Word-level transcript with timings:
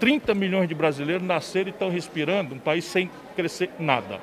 30 0.00 0.34
milhões 0.34 0.68
de 0.68 0.74
brasileiros 0.74 1.22
nasceram 1.22 1.68
e 1.68 1.70
estão 1.70 1.90
respirando 1.90 2.54
um 2.54 2.58
país 2.58 2.86
sem 2.86 3.10
crescer 3.36 3.70
nada. 3.78 4.18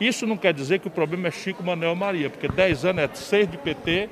Isso 0.00 0.26
não 0.26 0.36
quer 0.36 0.54
dizer 0.54 0.78
que 0.78 0.86
o 0.86 0.90
problema 0.90 1.28
é 1.28 1.30
Chico 1.30 1.62
Manuel 1.62 1.94
Maria, 1.94 2.30
porque 2.30 2.48
10 2.48 2.84
anos 2.84 3.02
é 3.02 3.10
6 3.12 3.50
de 3.50 3.58
PT, 3.58 4.08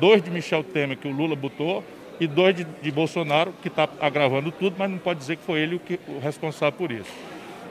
2 0.00 0.22
de 0.22 0.30
Michel 0.30 0.64
Temer, 0.64 0.96
que 0.96 1.08
o 1.08 1.12
Lula 1.12 1.34
botou, 1.36 1.84
e 2.20 2.26
2 2.26 2.56
de, 2.56 2.64
de 2.64 2.90
Bolsonaro, 2.90 3.52
que 3.60 3.68
está 3.68 3.88
agravando 4.00 4.52
tudo, 4.52 4.76
mas 4.78 4.90
não 4.90 4.98
pode 4.98 5.18
dizer 5.18 5.36
que 5.36 5.44
foi 5.44 5.60
ele 5.60 5.74
o, 5.74 5.80
que, 5.80 5.98
o 6.06 6.20
responsável 6.20 6.72
por 6.72 6.92
isso. 6.92 7.10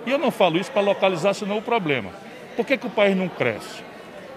E 0.06 0.12
eu 0.12 0.18
não 0.18 0.30
falo 0.30 0.58
isso 0.58 0.72
para 0.72 0.82
localizar 0.82 1.34
senão 1.34 1.58
o 1.58 1.62
problema. 1.62 2.12
Por 2.56 2.66
que, 2.66 2.78
que 2.78 2.88
o 2.88 2.90
país 2.90 3.16
não 3.16 3.30
cresce? 3.30 3.82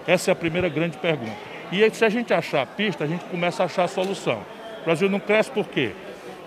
Essa 0.07 0.31
é 0.31 0.33
a 0.33 0.35
primeira 0.35 0.69
grande 0.69 0.97
pergunta. 0.97 1.35
E 1.71 1.89
se 1.91 2.05
a 2.05 2.09
gente 2.09 2.33
achar 2.33 2.61
a 2.61 2.65
pista, 2.65 3.03
a 3.03 3.07
gente 3.07 3.25
começa 3.25 3.63
a 3.63 3.65
achar 3.65 3.83
a 3.83 3.87
solução. 3.87 4.41
O 4.81 4.85
Brasil 4.85 5.09
não 5.09 5.19
cresce 5.19 5.51
por 5.51 5.67
quê? 5.67 5.91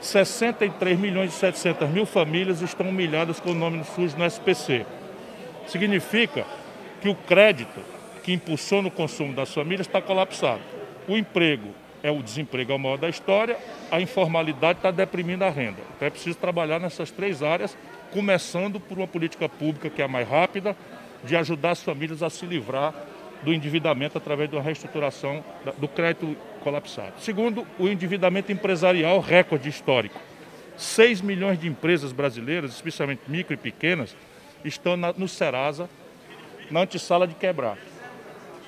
63 0.01 0.99
milhões 0.99 1.33
e 1.33 1.37
700 1.37 1.89
mil 1.91 2.07
famílias 2.07 2.63
estão 2.63 2.89
humilhadas 2.89 3.41
com 3.41 3.51
o 3.51 3.55
nome 3.55 3.83
sujo 3.85 4.17
no 4.17 4.25
SPC. 4.25 4.87
Significa 5.67 6.45
que 7.01 7.09
o 7.09 7.15
crédito 7.15 7.81
que 8.23 8.33
impulsiona 8.33 8.89
o 8.89 8.91
consumo 8.91 9.35
das 9.35 9.53
famílias 9.53 9.87
está 9.87 10.01
colapsado. 10.01 10.61
O 11.07 11.17
emprego 11.17 11.75
é 12.03 12.11
o 12.11 12.23
desemprego 12.23 12.73
é 12.73 12.75
o 12.75 12.79
maior 12.79 12.99
da 12.99 13.09
história, 13.09 13.57
a 13.91 14.01
informalidade 14.01 14.79
está 14.79 14.91
deprimindo 14.91 15.45
a 15.45 15.51
renda. 15.51 15.81
Então 15.97 16.07
é 16.07 16.11
preciso 16.11 16.39
trabalhar 16.39 16.79
nessas 16.79 17.11
três 17.11 17.43
áreas, 17.43 17.77
começando 18.13 18.79
por 18.79 18.99
uma 18.99 19.07
política 19.07 19.49
pública 19.49 19.91
que 19.91 20.01
é 20.01 20.05
a 20.05 20.09
mais 20.09 20.29
rápida, 20.29 20.77
de 21.25 21.37
ajudar 21.37 21.73
as 21.73 21.83
famílias 21.83 22.23
a 22.23 22.31
se 22.31 22.47
livrar 22.47 22.95
do 23.43 23.53
endividamento 23.53 24.19
através 24.19 24.51
da 24.51 24.61
reestruturação 24.61 25.45
do 25.79 25.89
crédito 25.89 26.37
colapsado. 26.61 27.21
Segundo, 27.21 27.67
o 27.79 27.89
endividamento 27.89 28.51
empresarial 28.51 29.21
recorde 29.21 29.69
histórico. 29.69 30.21
6 30.77 31.21
milhões 31.21 31.59
de 31.59 31.67
empresas 31.67 32.13
brasileiras, 32.13 32.73
especialmente 32.73 33.23
micro 33.27 33.55
e 33.55 33.57
pequenas, 33.57 34.17
estão 34.65 34.97
na, 34.97 35.13
no 35.13 35.29
Serasa, 35.29 35.89
na 36.71 36.81
antessala 36.81 37.27
de 37.27 37.35
quebrar. 37.35 37.79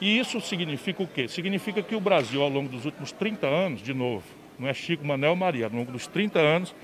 E 0.01 0.19
isso 0.19 0.41
significa 0.41 1.03
o 1.03 1.07
quê? 1.07 1.29
Significa 1.29 1.83
que 1.83 1.95
o 1.95 2.01
Brasil, 2.01 2.43
ao 2.43 2.49
longo 2.49 2.69
dos 2.69 2.85
últimos 2.85 3.13
30 3.13 3.47
anos, 3.47 3.83
de 3.83 3.93
novo, 3.93 4.25
não 4.59 4.69
é 4.69 4.75
Chico, 4.75 5.05
Manuel 5.05 5.37
Maria, 5.37 5.67
ao 5.67 5.73
longo 5.73 5.93
dos 5.93 6.07
30 6.07 6.39
anos, 6.39 6.75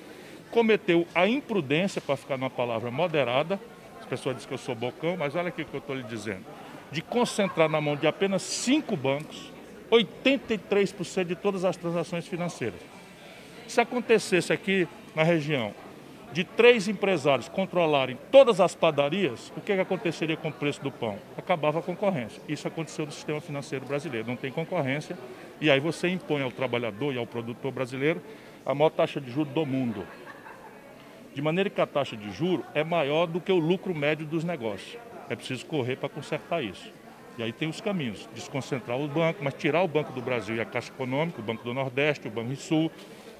cometeu 0.51 1.07
a 1.15 1.27
imprudência, 1.27 2.01
para 2.01 2.17
ficar 2.17 2.37
numa 2.37 2.51
palavra 2.51 2.91
moderada, 2.91 3.59
as 3.99 4.07
pessoas 4.07 4.37
dizem 4.37 4.49
que 4.49 4.55
eu 4.55 4.59
sou 4.59 4.75
bocão, 4.75 5.17
mas 5.17 5.35
olha 5.35 5.49
aqui 5.49 5.63
o 5.63 5.65
que 5.65 5.75
eu 5.75 5.81
estou 5.81 5.97
lhe 5.97 6.03
dizendo, 6.05 6.45
de 6.91 7.03
concentrar 7.03 7.69
na 7.69 7.81
mão 7.81 7.97
de 7.97 8.07
apenas 8.07 8.43
cinco 8.43 8.97
bancos 8.97 9.53
83% 9.91 11.25
de 11.25 11.37
todas 11.37 11.65
as 11.65 11.77
transações 11.77 12.27
financeiras. 12.27 12.81
Se 13.67 13.81
acontecesse 13.81 14.53
aqui 14.53 14.87
na 15.15 15.23
região 15.23 15.73
de 16.33 16.45
três 16.45 16.89
empresários 16.89 17.49
controlarem 17.49 18.19
todas 18.31 18.61
as 18.61 18.75
padarias, 18.75 19.53
o 19.57 19.61
que, 19.61 19.75
que 19.75 19.81
aconteceria 19.81 20.37
com 20.37 20.49
o 20.49 20.53
preço 20.53 20.83
do 20.83 20.91
pão? 20.91 21.19
Acabava 21.37 21.79
a 21.79 21.83
concorrência. 21.83 22.43
Isso 22.49 22.67
aconteceu 22.67 23.07
no 23.07 23.13
sistema 23.13 23.41
financeiro 23.41 23.87
brasileiro. 23.87 24.27
Não 24.27 24.37
tem 24.37 24.51
concorrência 24.51 25.17
e 25.61 25.71
aí 25.71 25.81
você 25.81 26.09
impõe 26.09 26.43
ao 26.43 26.51
trabalhador 26.51 27.15
e 27.15 27.19
ao 27.19 27.27
produtor 27.27 27.73
brasileiro 27.73 28.21
a 28.65 28.75
maior 28.75 28.91
taxa 28.91 29.21
de 29.21 29.31
juros 29.31 29.53
do 29.53 29.65
mundo. 29.65 30.07
De 31.35 31.43
maneira 31.43 31.71
que 31.71 31.81
a 31.81 31.87
taxa 31.87 32.17
de 32.17 32.31
juro 32.33 32.65
é 32.75 32.83
maior 32.83 33.27
do 33.27 33.41
que 33.41 33.53
o 33.53 33.59
lucro 33.59 33.95
médio 33.95 34.27
dos 34.27 34.43
negócios. 34.43 34.99
É 35.29 35.37
preciso 35.37 35.67
correr 35.67 35.97
para 35.97 36.09
consertar 36.09 36.63
isso. 36.63 36.91
E 37.39 37.43
aí 37.43 37.53
tem 37.53 37.69
os 37.69 37.81
caminhos, 37.81 38.29
desconcentrar 38.35 38.99
o 38.99 39.07
banco, 39.07 39.45
mas 39.45 39.55
tirar 39.55 39.83
o 39.83 39.89
Banco 39.89 40.13
do 40.13 40.23
Brasil 40.23 40.57
e 40.57 40.61
a 40.61 40.65
Caixa 40.65 40.91
Econômica, 40.91 41.41
o 41.41 41.45
Banco 41.45 41.63
do 41.63 41.75
Nordeste, 41.75 42.29
o 42.29 42.31
Banco 42.31 42.57
Sul, 42.57 42.91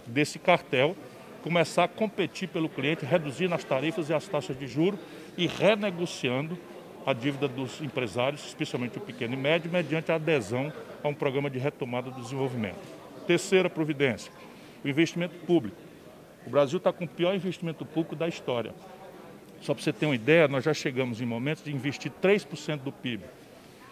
desse 0.07 0.39
cartel, 0.39 0.95
começar 1.43 1.85
a 1.85 1.89
competir 1.89 2.49
pelo 2.49 2.69
cliente, 2.69 3.07
reduzindo 3.07 3.55
as 3.55 3.65
tarifas 3.65 4.11
e 4.11 4.15
as 4.15 4.29
taxas 4.29 4.59
de 4.59 4.67
juros 4.67 5.01
e 5.37 5.47
renegociando 5.47 6.59
a 7.07 7.13
dívida 7.13 7.47
dos 7.47 7.81
empresários, 7.81 8.45
especialmente 8.45 8.99
o 8.99 9.01
pequeno 9.01 9.35
e 9.35 9.37
médio, 9.37 9.71
mediante 9.71 10.11
a 10.11 10.17
adesão 10.17 10.73
a 11.03 11.09
um 11.09 11.15
programa 11.15 11.49
de 11.49 11.59
retomada 11.59 12.11
do 12.11 12.21
desenvolvimento. 12.21 12.81
Terceira 13.27 13.71
providência, 13.71 14.31
o 14.85 14.89
investimento 14.89 15.37
público. 15.47 15.77
O 16.47 16.51
Brasil 16.51 16.79
está 16.79 16.93
com 16.93 17.05
o 17.05 17.09
pior 17.09 17.35
investimento 17.35 17.85
público 17.85 18.15
da 18.15 18.29
história. 18.29 18.75
Só 19.61 19.75
para 19.75 19.83
você 19.83 19.93
ter 19.93 20.07
uma 20.07 20.15
ideia, 20.15 20.47
nós 20.49 20.65
já 20.65 20.75
chegamos 20.75 21.21
em 21.21 21.27
momentos 21.27 21.65
de 21.65 21.73
investir 21.73 22.13
3% 22.23 22.79
do 22.79 22.93
PIB. 22.93 23.25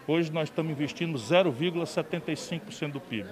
Hoje 0.06 0.30
nós 0.30 0.48
estamos 0.48 0.70
investindo 0.70 1.18
0,75% 1.18 2.92
do 2.92 3.00
PIB. 3.00 3.28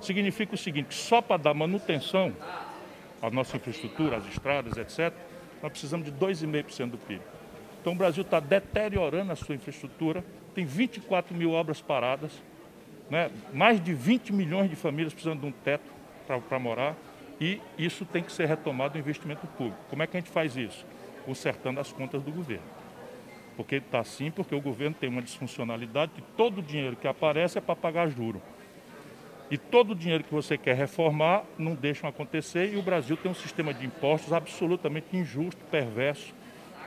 Significa 0.00 0.54
o 0.54 0.58
seguinte, 0.58 0.94
só 0.94 1.20
para 1.20 1.36
dar 1.36 1.54
manutenção 1.54 2.34
à 3.20 3.30
nossa 3.30 3.56
infraestrutura, 3.56 4.16
às 4.16 4.26
estradas, 4.26 4.76
etc., 4.78 5.12
nós 5.62 5.70
precisamos 5.70 6.06
de 6.06 6.12
2,5% 6.12 6.90
do 6.90 6.98
PIB. 6.98 7.20
Então 7.80 7.92
o 7.92 7.96
Brasil 7.96 8.22
está 8.22 8.40
deteriorando 8.40 9.32
a 9.32 9.36
sua 9.36 9.54
infraestrutura, 9.54 10.24
tem 10.54 10.64
24 10.64 11.34
mil 11.34 11.52
obras 11.52 11.80
paradas, 11.80 12.32
né? 13.10 13.30
mais 13.52 13.82
de 13.82 13.92
20 13.92 14.32
milhões 14.32 14.70
de 14.70 14.76
famílias 14.76 15.12
precisando 15.12 15.40
de 15.40 15.46
um 15.46 15.52
teto 15.52 15.90
para 16.48 16.58
morar, 16.58 16.96
e 17.40 17.60
isso 17.78 18.04
tem 18.04 18.22
que 18.22 18.30
ser 18.30 18.46
retomado 18.46 18.96
o 18.96 18.98
investimento 18.98 19.46
público. 19.46 19.78
Como 19.88 20.02
é 20.02 20.06
que 20.06 20.16
a 20.16 20.20
gente 20.20 20.30
faz 20.30 20.56
isso? 20.56 20.84
Consertando 21.24 21.80
as 21.80 21.92
contas 21.92 22.22
do 22.22 22.30
governo. 22.30 22.64
Porque 23.56 23.76
está 23.76 24.00
assim, 24.00 24.30
porque 24.30 24.54
o 24.54 24.60
governo 24.60 24.96
tem 24.98 25.08
uma 25.08 25.22
disfuncionalidade 25.22 26.12
que 26.12 26.22
todo 26.36 26.58
o 26.58 26.62
dinheiro 26.62 26.96
que 26.96 27.06
aparece 27.06 27.58
é 27.58 27.60
para 27.60 27.76
pagar 27.76 28.08
juro. 28.08 28.40
E 29.50 29.58
todo 29.58 29.90
o 29.90 29.94
dinheiro 29.94 30.22
que 30.22 30.32
você 30.32 30.56
quer 30.56 30.76
reformar 30.76 31.42
não 31.58 31.74
deixam 31.74 32.08
acontecer 32.08 32.72
e 32.72 32.78
o 32.78 32.82
Brasil 32.82 33.16
tem 33.16 33.30
um 33.30 33.34
sistema 33.34 33.74
de 33.74 33.84
impostos 33.84 34.32
absolutamente 34.32 35.16
injusto, 35.16 35.60
perverso, 35.70 36.32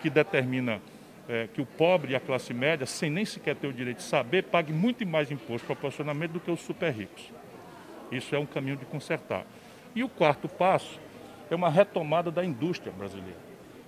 que 0.01 0.09
determina 0.09 0.81
é, 1.27 1.47
que 1.53 1.61
o 1.61 1.65
pobre 1.65 2.13
e 2.13 2.15
a 2.15 2.19
classe 2.19 2.53
média, 2.53 2.85
sem 2.85 3.09
nem 3.09 3.25
sequer 3.25 3.55
ter 3.55 3.67
o 3.67 3.73
direito 3.73 3.97
de 3.97 4.03
saber, 4.03 4.43
pague 4.43 4.71
muito 4.71 5.05
mais 5.05 5.29
imposto 5.29 5.67
proporcionalmente 5.67 6.33
do 6.33 6.39
que 6.39 6.49
os 6.49 6.61
super 6.61 6.91
ricos. 6.91 7.31
Isso 8.11 8.33
é 8.33 8.39
um 8.39 8.45
caminho 8.45 8.77
de 8.77 8.85
consertar. 8.85 9.45
E 9.93 10.03
o 10.03 10.09
quarto 10.09 10.47
passo 10.47 10.99
é 11.49 11.55
uma 11.55 11.69
retomada 11.69 12.31
da 12.31 12.43
indústria 12.45 12.91
brasileira. 12.91 13.42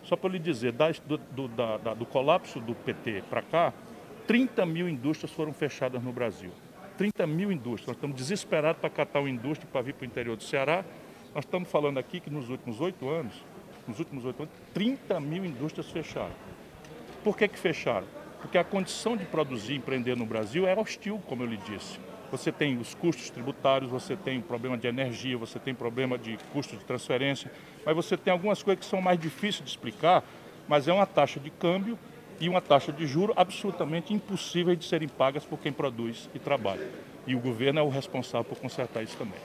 Só 0.06 0.16
para 0.16 0.30
lhe 0.30 0.40
dizer, 0.40 0.72
da, 0.72 0.92
do, 0.92 1.18
do, 1.18 1.48
da, 1.48 1.94
do 1.94 2.06
colapso 2.06 2.60
do 2.60 2.76
PT 2.76 3.24
para 3.30 3.42
cá, 3.42 3.74
30 4.28 4.66
mil 4.66 4.88
indústrias 4.88 5.32
foram 5.32 5.52
fechadas 5.52 6.02
no 6.02 6.12
Brasil. 6.12 6.52
30 6.98 7.26
mil 7.28 7.52
indústrias. 7.52 7.88
Nós 7.88 7.98
estamos 7.98 8.16
desesperados 8.16 8.80
para 8.80 8.90
catar 8.90 9.20
uma 9.20 9.30
indústria 9.30 9.70
para 9.72 9.82
vir 9.82 9.94
para 9.94 10.04
o 10.04 10.06
interior 10.06 10.38
do 10.38 10.44
Ceará. 10.44 10.86
Nós 11.34 11.44
estamos 11.44 11.70
falando 11.70 11.98
aqui 11.98 12.20
que 12.20 12.30
nos 12.30 12.50
últimos 12.50 12.80
oito 12.80 13.10
anos, 13.10 13.34
nos 13.88 14.00
últimos 14.00 14.26
oito 14.26 14.44
anos, 14.44 14.54
30 14.74 15.20
mil 15.20 15.44
indústrias 15.44 15.90
fecharam. 15.90 16.34
Por 17.24 17.36
que, 17.36 17.48
que 17.48 17.58
fecharam? 17.58 18.08
Porque 18.42 18.58
a 18.58 18.64
condição 18.64 19.18
de 19.18 19.26
produzir 19.26 19.74
e 19.74 19.78
empreender 19.78 20.16
no 20.16 20.26
Brasil 20.26 20.68
é 20.68 20.80
hostil, 20.80 21.20
como 21.28 21.44
eu 21.44 21.48
lhe 21.48 21.58
disse. 21.58 22.00
Você 22.32 22.52
tem 22.52 22.78
os 22.78 22.94
custos 22.94 23.30
tributários, 23.30 23.90
você 23.90 24.16
tem 24.16 24.42
problema 24.42 24.78
de 24.78 24.88
energia, 24.88 25.38
você 25.38 25.60
tem 25.60 25.74
problema 25.74 26.18
de 26.18 26.38
custo 26.52 26.76
de 26.76 26.84
transferência, 26.84 27.52
mas 27.86 27.96
você 27.96 28.18
tem 28.18 28.32
algumas 28.32 28.62
coisas 28.62 28.84
que 28.84 28.90
são 28.90 29.02
mais 29.02 29.20
difíceis 29.20 29.64
de 29.64 29.70
explicar, 29.70 30.24
mas 30.68 30.88
é 30.88 30.94
uma 30.94 31.06
taxa 31.06 31.40
de 31.40 31.50
câmbio 31.50 31.98
e 32.40 32.50
uma 32.50 32.62
taxa 32.62 32.92
de 32.92 33.06
juro 33.08 33.34
absolutamente 33.36 34.14
impossível 34.14 34.76
de 34.76 34.86
serem 34.86 35.08
pagas 35.08 35.46
por 35.46 35.60
quem 35.60 35.72
produz 35.72 36.30
e 36.34 36.40
trabalha. 36.40 36.88
E 37.26 37.36
o 37.36 37.40
governo 37.40 37.80
é 37.80 37.84
o 37.84 37.90
responsável 37.90 38.44
por 38.44 38.60
consertar 38.60 39.04
isso 39.04 39.16
também. 39.18 39.40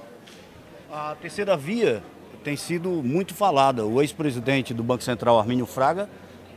A 0.91 1.15
terceira 1.15 1.57
via 1.57 2.03
tem 2.43 2.57
sido 2.57 2.89
muito 2.91 3.35
falada. 3.35 3.87
O 3.87 4.01
ex-presidente 4.01 4.75
do 4.75 4.83
Banco 4.83 5.05
Central, 5.05 5.39
Armínio 5.39 5.67
Fraga, 5.67 6.09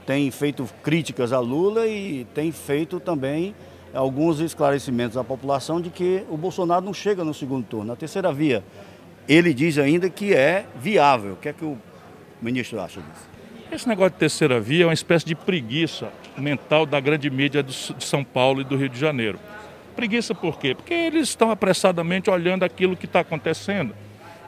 tem 0.05 0.29
feito 0.31 0.67
críticas 0.81 1.31
a 1.31 1.39
Lula 1.39 1.87
e 1.87 2.25
tem 2.33 2.51
feito 2.51 2.99
também 2.99 3.53
alguns 3.93 4.39
esclarecimentos 4.39 5.17
à 5.17 5.23
população 5.23 5.79
de 5.79 5.89
que 5.89 6.23
o 6.29 6.37
Bolsonaro 6.37 6.83
não 6.83 6.93
chega 6.93 7.23
no 7.23 7.33
segundo 7.33 7.65
turno. 7.65 7.93
A 7.93 7.95
terceira 7.95 8.33
via, 8.33 8.63
ele 9.27 9.53
diz 9.53 9.77
ainda 9.77 10.09
que 10.09 10.33
é 10.33 10.65
viável. 10.75 11.33
O 11.33 11.35
que 11.37 11.49
é 11.49 11.53
que 11.53 11.63
o 11.63 11.77
ministro 12.41 12.81
acha 12.81 12.99
disso? 12.99 13.33
Esse 13.71 13.87
negócio 13.87 14.11
de 14.11 14.17
terceira 14.17 14.59
via 14.59 14.83
é 14.83 14.87
uma 14.87 14.93
espécie 14.93 15.25
de 15.25 15.35
preguiça 15.35 16.11
mental 16.37 16.85
da 16.85 16.99
grande 16.99 17.29
mídia 17.29 17.63
de 17.63 17.73
São 17.99 18.23
Paulo 18.23 18.61
e 18.61 18.63
do 18.63 18.75
Rio 18.75 18.89
de 18.89 18.99
Janeiro. 18.99 19.39
Preguiça 19.95 20.33
por 20.33 20.57
quê? 20.59 20.73
Porque 20.75 20.93
eles 20.93 21.29
estão 21.29 21.51
apressadamente 21.51 22.29
olhando 22.29 22.63
aquilo 22.63 22.95
que 22.95 23.05
está 23.05 23.19
acontecendo 23.19 23.95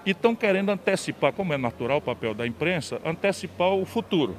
e 0.05 0.11
estão 0.11 0.35
querendo 0.35 0.69
antecipar, 0.69 1.33
como 1.33 1.53
é 1.53 1.57
natural 1.57 1.97
o 1.97 2.01
papel 2.01 2.33
da 2.33 2.45
imprensa, 2.45 2.99
antecipar 3.03 3.69
o 3.69 3.85
futuro. 3.85 4.35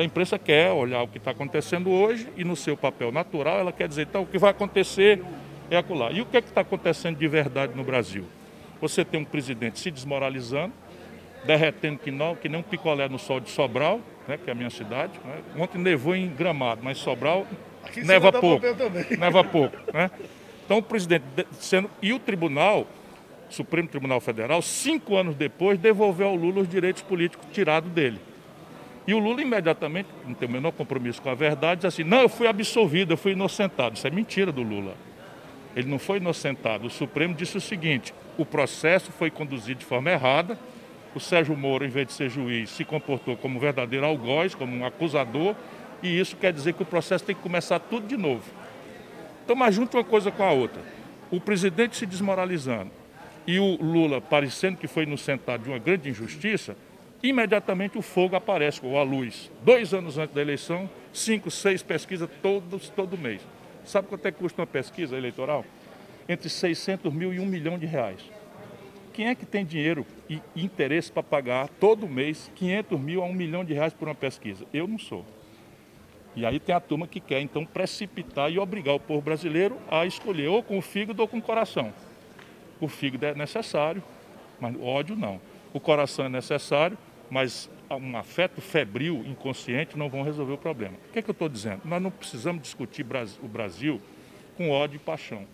Então 0.00 0.04
a 0.04 0.06
imprensa 0.06 0.38
quer 0.38 0.72
olhar 0.72 1.02
o 1.02 1.08
que 1.08 1.18
está 1.18 1.30
acontecendo 1.32 1.90
hoje 1.90 2.26
e 2.34 2.42
no 2.42 2.56
seu 2.56 2.74
papel 2.74 3.12
natural 3.12 3.58
ela 3.58 3.70
quer 3.70 3.86
dizer, 3.86 4.06
então 4.08 4.22
o 4.22 4.26
que 4.26 4.38
vai 4.38 4.50
acontecer 4.50 5.22
é 5.70 5.76
acolá. 5.76 6.10
E 6.10 6.22
o 6.22 6.26
que 6.26 6.38
é 6.38 6.40
está 6.40 6.62
acontecendo 6.62 7.18
de 7.18 7.28
verdade 7.28 7.74
no 7.76 7.84
Brasil? 7.84 8.24
Você 8.80 9.04
tem 9.04 9.20
um 9.20 9.26
presidente 9.26 9.78
se 9.78 9.90
desmoralizando, 9.90 10.72
derretendo 11.44 11.98
que, 11.98 12.10
não, 12.10 12.34
que 12.34 12.48
nem 12.48 12.60
um 12.60 12.62
picolé 12.62 13.10
no 13.10 13.18
sol 13.18 13.40
de 13.40 13.50
Sobral, 13.50 14.00
né, 14.26 14.38
que 14.42 14.48
é 14.48 14.52
a 14.54 14.56
minha 14.56 14.70
cidade. 14.70 15.12
Né? 15.22 15.34
Ontem 15.58 15.76
nevou 15.76 16.16
em 16.16 16.28
Gramado, 16.28 16.80
mas 16.82 16.96
Sobral 16.96 17.46
Aqui 17.84 18.00
neva 18.02 18.32
pouco. 18.32 18.64
Neva 19.18 19.44
pouco. 19.44 19.76
Né? 19.92 20.10
Então 20.64 20.78
o 20.78 20.82
presidente 20.82 21.24
sendo. 21.58 21.90
E 22.00 22.14
o 22.14 22.18
tribunal, 22.18 22.86
Supremo 23.50 23.86
Tribunal 23.86 24.20
Federal, 24.20 24.62
cinco 24.62 25.14
anos 25.16 25.34
depois, 25.34 25.78
devolveu 25.78 26.28
ao 26.28 26.36
Lula 26.36 26.62
os 26.62 26.68
direitos 26.68 27.02
políticos 27.02 27.46
tirados 27.52 27.90
dele. 27.90 28.18
E 29.06 29.14
o 29.14 29.18
Lula 29.18 29.42
imediatamente, 29.42 30.08
não 30.26 30.34
tem 30.34 30.48
o 30.48 30.52
menor 30.52 30.72
compromisso 30.72 31.20
com 31.22 31.30
a 31.30 31.34
verdade, 31.34 31.80
diz 31.80 31.86
assim, 31.86 32.04
não, 32.04 32.20
eu 32.20 32.28
fui 32.28 32.46
absolvido, 32.46 33.12
eu 33.12 33.16
fui 33.16 33.32
inocentado. 33.32 33.96
Isso 33.96 34.06
é 34.06 34.10
mentira 34.10 34.52
do 34.52 34.62
Lula. 34.62 34.94
Ele 35.74 35.88
não 35.88 35.98
foi 35.98 36.18
inocentado. 36.18 36.86
O 36.86 36.90
Supremo 36.90 37.34
disse 37.34 37.56
o 37.56 37.60
seguinte, 37.60 38.12
o 38.36 38.44
processo 38.44 39.10
foi 39.12 39.30
conduzido 39.30 39.80
de 39.80 39.86
forma 39.86 40.10
errada, 40.10 40.58
o 41.14 41.20
Sérgio 41.20 41.56
Moro, 41.56 41.84
em 41.84 41.88
vez 41.88 42.06
de 42.06 42.12
ser 42.12 42.28
juiz, 42.28 42.70
se 42.70 42.84
comportou 42.84 43.36
como 43.36 43.56
um 43.56 43.60
verdadeiro 43.60 44.06
algoz, 44.06 44.54
como 44.54 44.76
um 44.76 44.84
acusador, 44.84 45.54
e 46.02 46.18
isso 46.18 46.36
quer 46.36 46.52
dizer 46.52 46.74
que 46.74 46.82
o 46.82 46.86
processo 46.86 47.24
tem 47.24 47.34
que 47.34 47.42
começar 47.42 47.78
tudo 47.78 48.06
de 48.06 48.16
novo. 48.16 48.44
Então, 49.44 49.56
mas 49.56 49.74
junto 49.74 49.96
uma 49.96 50.04
coisa 50.04 50.30
com 50.30 50.42
a 50.42 50.52
outra. 50.52 50.80
O 51.30 51.40
presidente 51.40 51.96
se 51.96 52.06
desmoralizando 52.06 52.90
e 53.46 53.58
o 53.58 53.76
Lula 53.82 54.20
parecendo 54.20 54.76
que 54.76 54.86
foi 54.86 55.04
inocentado 55.04 55.64
de 55.64 55.70
uma 55.70 55.78
grande 55.78 56.08
injustiça, 56.08 56.76
imediatamente 57.22 57.98
o 57.98 58.02
fogo 58.02 58.36
aparece, 58.36 58.80
ou 58.82 58.98
a 58.98 59.02
luz. 59.02 59.50
Dois 59.62 59.92
anos 59.92 60.18
antes 60.18 60.34
da 60.34 60.40
eleição, 60.40 60.88
cinco, 61.12 61.50
seis 61.50 61.82
pesquisas 61.82 62.28
todos, 62.42 62.88
todo 62.88 63.18
mês. 63.18 63.42
Sabe 63.84 64.08
quanto 64.08 64.26
é 64.26 64.32
que 64.32 64.38
custa 64.38 64.60
uma 64.60 64.66
pesquisa 64.66 65.16
eleitoral? 65.16 65.64
Entre 66.28 66.48
600 66.48 67.12
mil 67.12 67.32
e 67.32 67.40
um 67.40 67.46
milhão 67.46 67.78
de 67.78 67.86
reais. 67.86 68.20
Quem 69.12 69.28
é 69.28 69.34
que 69.34 69.44
tem 69.44 69.64
dinheiro 69.64 70.06
e 70.28 70.40
interesse 70.54 71.10
para 71.10 71.22
pagar 71.22 71.68
todo 71.68 72.08
mês 72.08 72.50
500 72.54 73.00
mil 73.00 73.22
a 73.22 73.26
um 73.26 73.32
milhão 73.32 73.64
de 73.64 73.74
reais 73.74 73.92
por 73.92 74.06
uma 74.08 74.14
pesquisa? 74.14 74.64
Eu 74.72 74.86
não 74.86 74.98
sou. 74.98 75.24
E 76.36 76.46
aí 76.46 76.60
tem 76.60 76.74
a 76.74 76.80
turma 76.80 77.08
que 77.08 77.18
quer 77.18 77.40
então 77.40 77.66
precipitar 77.66 78.52
e 78.52 78.58
obrigar 78.58 78.94
o 78.94 79.00
povo 79.00 79.20
brasileiro 79.20 79.76
a 79.90 80.06
escolher 80.06 80.48
ou 80.48 80.62
com 80.62 80.78
o 80.78 80.82
fígado 80.82 81.20
ou 81.20 81.28
com 81.28 81.38
o 81.38 81.42
coração. 81.42 81.92
O 82.80 82.86
fígado 82.86 83.26
é 83.26 83.34
necessário, 83.34 84.02
mas 84.60 84.74
o 84.76 84.84
ódio 84.84 85.16
não. 85.16 85.40
O 85.72 85.80
coração 85.80 86.24
é 86.24 86.28
necessário, 86.28 86.96
mas 87.30 87.70
um 87.90 88.16
afeto 88.16 88.60
febril, 88.60 89.24
inconsciente, 89.26 89.96
não 89.96 90.08
vão 90.08 90.22
resolver 90.22 90.52
o 90.52 90.58
problema. 90.58 90.94
O 91.08 91.12
que, 91.12 91.20
é 91.20 91.22
que 91.22 91.30
eu 91.30 91.32
estou 91.32 91.48
dizendo? 91.48 91.82
Nós 91.84 92.02
não 92.02 92.10
precisamos 92.10 92.62
discutir 92.62 93.06
o 93.42 93.48
Brasil 93.48 94.00
com 94.56 94.70
ódio 94.70 94.96
e 94.96 94.98
paixão. 94.98 95.46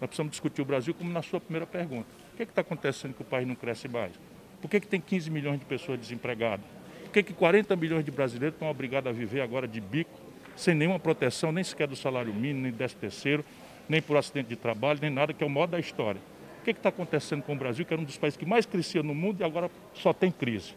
Nós 0.00 0.08
precisamos 0.08 0.30
discutir 0.30 0.62
o 0.62 0.64
Brasil 0.64 0.94
como 0.94 1.12
na 1.12 1.22
sua 1.22 1.40
primeira 1.40 1.66
pergunta. 1.66 2.06
O 2.32 2.36
que 2.36 2.42
é 2.42 2.46
está 2.46 2.62
acontecendo 2.62 3.14
que 3.14 3.22
o 3.22 3.24
país 3.24 3.46
não 3.46 3.54
cresce 3.54 3.88
mais? 3.88 4.12
Por 4.60 4.68
que, 4.68 4.80
que 4.80 4.86
tem 4.86 5.00
15 5.00 5.30
milhões 5.30 5.58
de 5.58 5.66
pessoas 5.66 5.98
desempregadas? 5.98 6.64
Por 7.04 7.12
que, 7.12 7.22
que 7.22 7.32
40 7.32 7.76
milhões 7.76 8.04
de 8.04 8.10
brasileiros 8.10 8.56
estão 8.56 8.68
obrigados 8.68 9.10
a 9.10 9.12
viver 9.12 9.40
agora 9.40 9.68
de 9.68 9.80
bico, 9.80 10.18
sem 10.56 10.74
nenhuma 10.74 10.98
proteção, 10.98 11.52
nem 11.52 11.62
sequer 11.62 11.86
do 11.86 11.94
salário 11.94 12.32
mínimo, 12.32 12.62
nem 12.62 12.72
décimo 12.72 13.00
terceiro, 13.00 13.44
nem 13.88 14.00
por 14.00 14.16
acidente 14.16 14.48
de 14.48 14.56
trabalho, 14.56 14.98
nem 15.00 15.10
nada, 15.10 15.32
que 15.32 15.44
é 15.44 15.46
o 15.46 15.50
modo 15.50 15.70
da 15.70 15.78
história. 15.78 16.20
O 16.60 16.64
que 16.64 16.70
está 16.70 16.88
acontecendo 16.88 17.42
com 17.42 17.52
o 17.52 17.56
Brasil, 17.56 17.84
que 17.84 17.92
era 17.92 18.00
um 18.00 18.04
dos 18.04 18.16
países 18.16 18.36
que 18.36 18.46
mais 18.46 18.64
crescia 18.64 19.02
no 19.02 19.14
mundo 19.14 19.42
e 19.42 19.44
agora 19.44 19.70
só 19.92 20.12
tem 20.12 20.30
crise? 20.30 20.74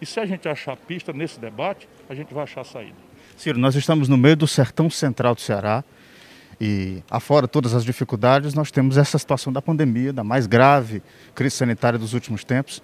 E 0.00 0.06
se 0.06 0.18
a 0.18 0.24
gente 0.24 0.48
achar 0.48 0.76
pista 0.76 1.12
nesse 1.12 1.38
debate, 1.38 1.88
a 2.08 2.14
gente 2.14 2.32
vai 2.32 2.44
achar 2.44 2.64
saída. 2.64 2.96
Ciro, 3.36 3.58
nós 3.58 3.74
estamos 3.74 4.08
no 4.08 4.16
meio 4.16 4.36
do 4.36 4.46
sertão 4.46 4.88
central 4.88 5.34
do 5.34 5.40
Ceará 5.40 5.84
e, 6.60 7.02
afora 7.10 7.46
todas 7.46 7.74
as 7.74 7.84
dificuldades, 7.84 8.54
nós 8.54 8.70
temos 8.70 8.96
essa 8.96 9.18
situação 9.18 9.52
da 9.52 9.60
pandemia, 9.60 10.12
da 10.12 10.24
mais 10.24 10.46
grave 10.46 11.02
crise 11.34 11.56
sanitária 11.56 11.98
dos 11.98 12.14
últimos 12.14 12.44
tempos. 12.44 12.82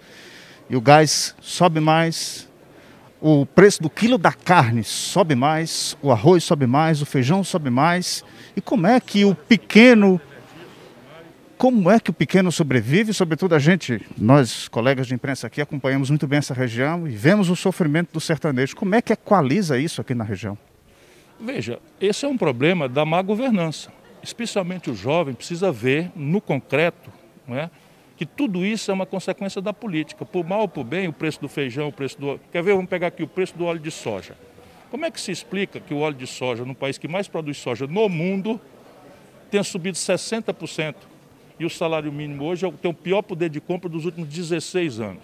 E 0.68 0.76
o 0.76 0.80
gás 0.80 1.34
sobe 1.40 1.80
mais, 1.80 2.48
o 3.20 3.46
preço 3.46 3.82
do 3.82 3.88
quilo 3.88 4.18
da 4.18 4.32
carne 4.32 4.84
sobe 4.84 5.34
mais, 5.34 5.96
o 6.02 6.10
arroz 6.12 6.44
sobe 6.44 6.66
mais, 6.66 7.00
o 7.00 7.06
feijão 7.06 7.42
sobe 7.42 7.70
mais. 7.70 8.24
E 8.54 8.60
como 8.60 8.86
é 8.86 9.00
que 9.00 9.24
o 9.24 9.34
pequeno 9.34 10.20
como 11.56 11.90
é 11.90 11.98
que 11.98 12.10
o 12.10 12.12
pequeno 12.12 12.52
sobrevive? 12.52 13.14
Sobretudo 13.14 13.54
a 13.54 13.58
gente, 13.58 14.00
nós, 14.16 14.68
colegas 14.68 15.06
de 15.06 15.14
imprensa 15.14 15.46
aqui, 15.46 15.60
acompanhamos 15.60 16.10
muito 16.10 16.26
bem 16.26 16.38
essa 16.38 16.52
região 16.52 17.08
e 17.08 17.10
vemos 17.10 17.48
o 17.48 17.56
sofrimento 17.56 18.12
do 18.12 18.20
sertanejo. 18.20 18.76
Como 18.76 18.94
é 18.94 19.00
que 19.00 19.12
equaliza 19.12 19.78
isso 19.78 20.00
aqui 20.00 20.14
na 20.14 20.24
região? 20.24 20.58
Veja, 21.40 21.78
esse 22.00 22.24
é 22.24 22.28
um 22.28 22.36
problema 22.36 22.88
da 22.88 23.04
má 23.04 23.22
governança. 23.22 23.90
Especialmente 24.22 24.90
o 24.90 24.94
jovem 24.94 25.34
precisa 25.34 25.72
ver 25.72 26.10
no 26.14 26.40
concreto 26.40 27.10
é, 27.48 27.70
que 28.16 28.26
tudo 28.26 28.64
isso 28.64 28.90
é 28.90 28.94
uma 28.94 29.06
consequência 29.06 29.62
da 29.62 29.72
política. 29.72 30.24
Por 30.24 30.44
mal 30.44 30.60
ou 30.60 30.68
por 30.68 30.84
bem, 30.84 31.08
o 31.08 31.12
preço 31.12 31.40
do 31.40 31.48
feijão, 31.48 31.88
o 31.88 31.92
preço 31.92 32.20
do. 32.20 32.40
Quer 32.52 32.62
ver? 32.62 32.74
Vamos 32.74 32.90
pegar 32.90 33.06
aqui 33.06 33.22
o 33.22 33.28
preço 33.28 33.56
do 33.56 33.64
óleo 33.64 33.80
de 33.80 33.90
soja. 33.90 34.36
Como 34.90 35.04
é 35.04 35.10
que 35.10 35.20
se 35.20 35.32
explica 35.32 35.80
que 35.80 35.94
o 35.94 35.98
óleo 35.98 36.16
de 36.16 36.26
soja, 36.26 36.64
no 36.64 36.74
país 36.74 36.98
que 36.98 37.08
mais 37.08 37.28
produz 37.28 37.56
soja 37.56 37.86
no 37.86 38.08
mundo, 38.08 38.60
tenha 39.50 39.62
subido 39.62 39.96
60%? 39.96 40.94
E 41.58 41.64
o 41.64 41.70
salário 41.70 42.12
mínimo 42.12 42.44
hoje 42.44 42.66
é 42.66 42.70
tem 42.70 42.90
o 42.90 42.94
pior 42.94 43.22
poder 43.22 43.48
de 43.48 43.60
compra 43.60 43.88
dos 43.88 44.04
últimos 44.04 44.28
16 44.28 45.00
anos. 45.00 45.22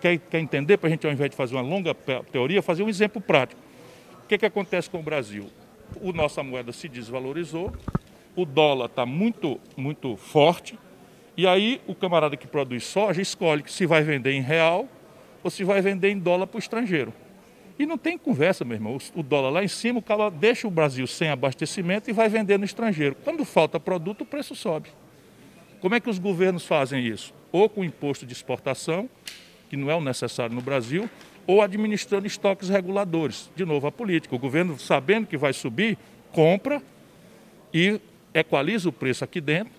Quer, 0.00 0.18
quer 0.18 0.40
entender? 0.40 0.78
Para 0.78 0.88
a 0.88 0.90
gente, 0.90 1.06
ao 1.06 1.12
invés 1.12 1.30
de 1.30 1.36
fazer 1.36 1.54
uma 1.54 1.62
longa 1.62 1.94
teoria, 2.32 2.62
fazer 2.62 2.82
um 2.82 2.88
exemplo 2.88 3.20
prático. 3.20 3.60
O 4.24 4.26
que, 4.26 4.38
que 4.38 4.46
acontece 4.46 4.88
com 4.88 4.98
o 4.98 5.02
Brasil? 5.02 5.46
O 6.00 6.12
nossa 6.12 6.42
moeda 6.42 6.72
se 6.72 6.88
desvalorizou, 6.88 7.72
o 8.34 8.44
dólar 8.44 8.86
está 8.86 9.04
muito, 9.04 9.60
muito 9.76 10.16
forte, 10.16 10.78
e 11.36 11.46
aí 11.46 11.80
o 11.86 11.94
camarada 11.94 12.36
que 12.36 12.46
produz 12.46 12.84
soja 12.84 13.20
escolhe 13.20 13.62
se 13.66 13.86
vai 13.86 14.02
vender 14.02 14.32
em 14.32 14.40
real 14.40 14.88
ou 15.44 15.50
se 15.50 15.64
vai 15.64 15.80
vender 15.80 16.10
em 16.10 16.18
dólar 16.18 16.46
para 16.46 16.56
o 16.56 16.58
estrangeiro. 16.58 17.12
E 17.78 17.86
não 17.86 17.98
tem 17.98 18.16
conversa, 18.18 18.64
meu 18.64 18.76
irmão. 18.76 18.98
O 19.14 19.22
dólar 19.22 19.50
lá 19.50 19.64
em 19.64 19.68
cima, 19.68 19.98
o 19.98 20.02
cara 20.02 20.30
deixa 20.30 20.68
o 20.68 20.70
Brasil 20.70 21.06
sem 21.06 21.28
abastecimento 21.28 22.08
e 22.08 22.12
vai 22.12 22.28
vender 22.28 22.58
no 22.58 22.64
estrangeiro. 22.64 23.16
Quando 23.24 23.44
falta 23.44 23.80
produto, 23.80 24.22
o 24.22 24.26
preço 24.26 24.54
sobe. 24.54 24.90
Como 25.82 25.96
é 25.96 26.00
que 26.00 26.08
os 26.08 26.20
governos 26.20 26.64
fazem 26.64 27.04
isso? 27.04 27.34
Ou 27.50 27.68
com 27.68 27.82
imposto 27.82 28.24
de 28.24 28.32
exportação, 28.32 29.10
que 29.68 29.76
não 29.76 29.90
é 29.90 29.96
o 29.96 30.00
necessário 30.00 30.54
no 30.54 30.62
Brasil, 30.62 31.10
ou 31.44 31.60
administrando 31.60 32.24
estoques 32.24 32.68
reguladores. 32.68 33.50
De 33.56 33.64
novo, 33.64 33.88
a 33.88 33.90
política. 33.90 34.32
O 34.32 34.38
governo, 34.38 34.78
sabendo 34.78 35.26
que 35.26 35.36
vai 35.36 35.52
subir, 35.52 35.98
compra 36.30 36.80
e 37.74 38.00
equaliza 38.32 38.88
o 38.88 38.92
preço 38.92 39.24
aqui 39.24 39.40
dentro. 39.40 39.72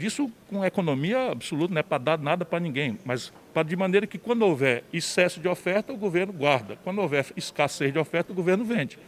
Isso 0.00 0.32
com 0.48 0.64
economia 0.64 1.30
absoluta, 1.30 1.74
não 1.74 1.80
é 1.80 1.82
para 1.82 1.98
dar 1.98 2.18
nada 2.18 2.46
para 2.46 2.58
ninguém, 2.58 2.98
mas 3.04 3.30
de 3.66 3.76
maneira 3.76 4.06
que 4.06 4.16
quando 4.16 4.42
houver 4.46 4.82
excesso 4.94 5.40
de 5.40 5.48
oferta, 5.48 5.92
o 5.92 5.96
governo 5.96 6.32
guarda. 6.32 6.78
Quando 6.82 7.02
houver 7.02 7.26
escassez 7.36 7.92
de 7.92 7.98
oferta, 7.98 8.32
o 8.32 8.34
governo 8.34 8.64
vende. 8.64 8.98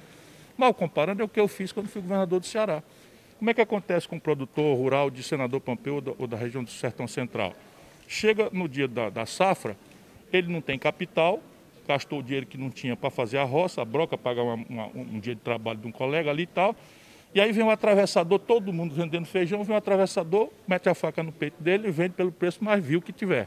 Mal 0.55 0.75
comparando 0.75 1.23
é 1.23 1.25
o 1.25 1.29
que 1.29 1.41
eu 1.41 1.49
fiz 1.49 1.73
quando 1.73 1.89
fui 1.89 2.03
governador 2.03 2.41
do 2.41 2.47
Ceará. 2.47 2.83
Como 3.39 3.51
é 3.51 3.55
que 3.55 3.61
acontece 3.61 4.09
com 4.09 4.17
um 4.17 4.21
produtor 4.21 4.77
rural 4.77 5.11
de 5.11 5.23
Senador 5.23 5.61
Pompeu 5.61 6.03
ou 6.19 6.27
da, 6.27 6.37
região 6.37 6.65
do 6.65 6.71
Sertão 6.71 7.07
Central? 7.07 7.55
Chega 8.09 8.51
no 8.53 8.69
dia 8.69 8.89
da, 8.89 9.11
da 9.11 9.25
safra, 9.27 9.77
ele 10.33 10.53
não 10.53 10.61
tem 10.61 10.77
capital, 10.77 11.41
gastou 11.87 12.19
o 12.19 12.23
dinheiro 12.23 12.47
que 12.47 12.59
não 12.59 12.69
tinha 12.69 12.97
para 12.97 13.11
fazer 13.11 13.39
a 13.39 13.45
roça, 13.45 13.81
a 13.81 13.85
broca, 13.85 14.19
pagar 14.19 14.43
uma, 14.43 14.55
uma, 14.69 14.87
um 14.89 15.21
dia 15.21 15.37
de 15.37 15.41
trabalho 15.41 15.79
de 15.79 15.87
um 15.87 15.93
colega 15.93 16.31
ali 16.31 16.43
e 16.43 16.47
tal. 16.47 16.75
E 17.33 17.41
aí 17.41 17.53
vem 17.53 17.63
um 17.63 17.71
atravessador, 17.71 18.41
todo 18.41 18.73
mundo 18.73 18.93
vendendo 18.93 19.27
feijão, 19.27 19.63
vem 19.63 19.73
um 19.73 19.79
atravessador, 19.79 20.51
mete 20.67 20.89
a 20.89 20.95
faca 20.95 21.23
no 21.23 21.31
peito 21.31 21.63
dele 21.63 21.87
e 21.87 21.91
vende 21.93 22.15
pelo 22.15 22.33
preço 22.33 22.65
mais 22.65 22.85
vil 22.85 23.01
que 23.01 23.13
tiver. 23.13 23.47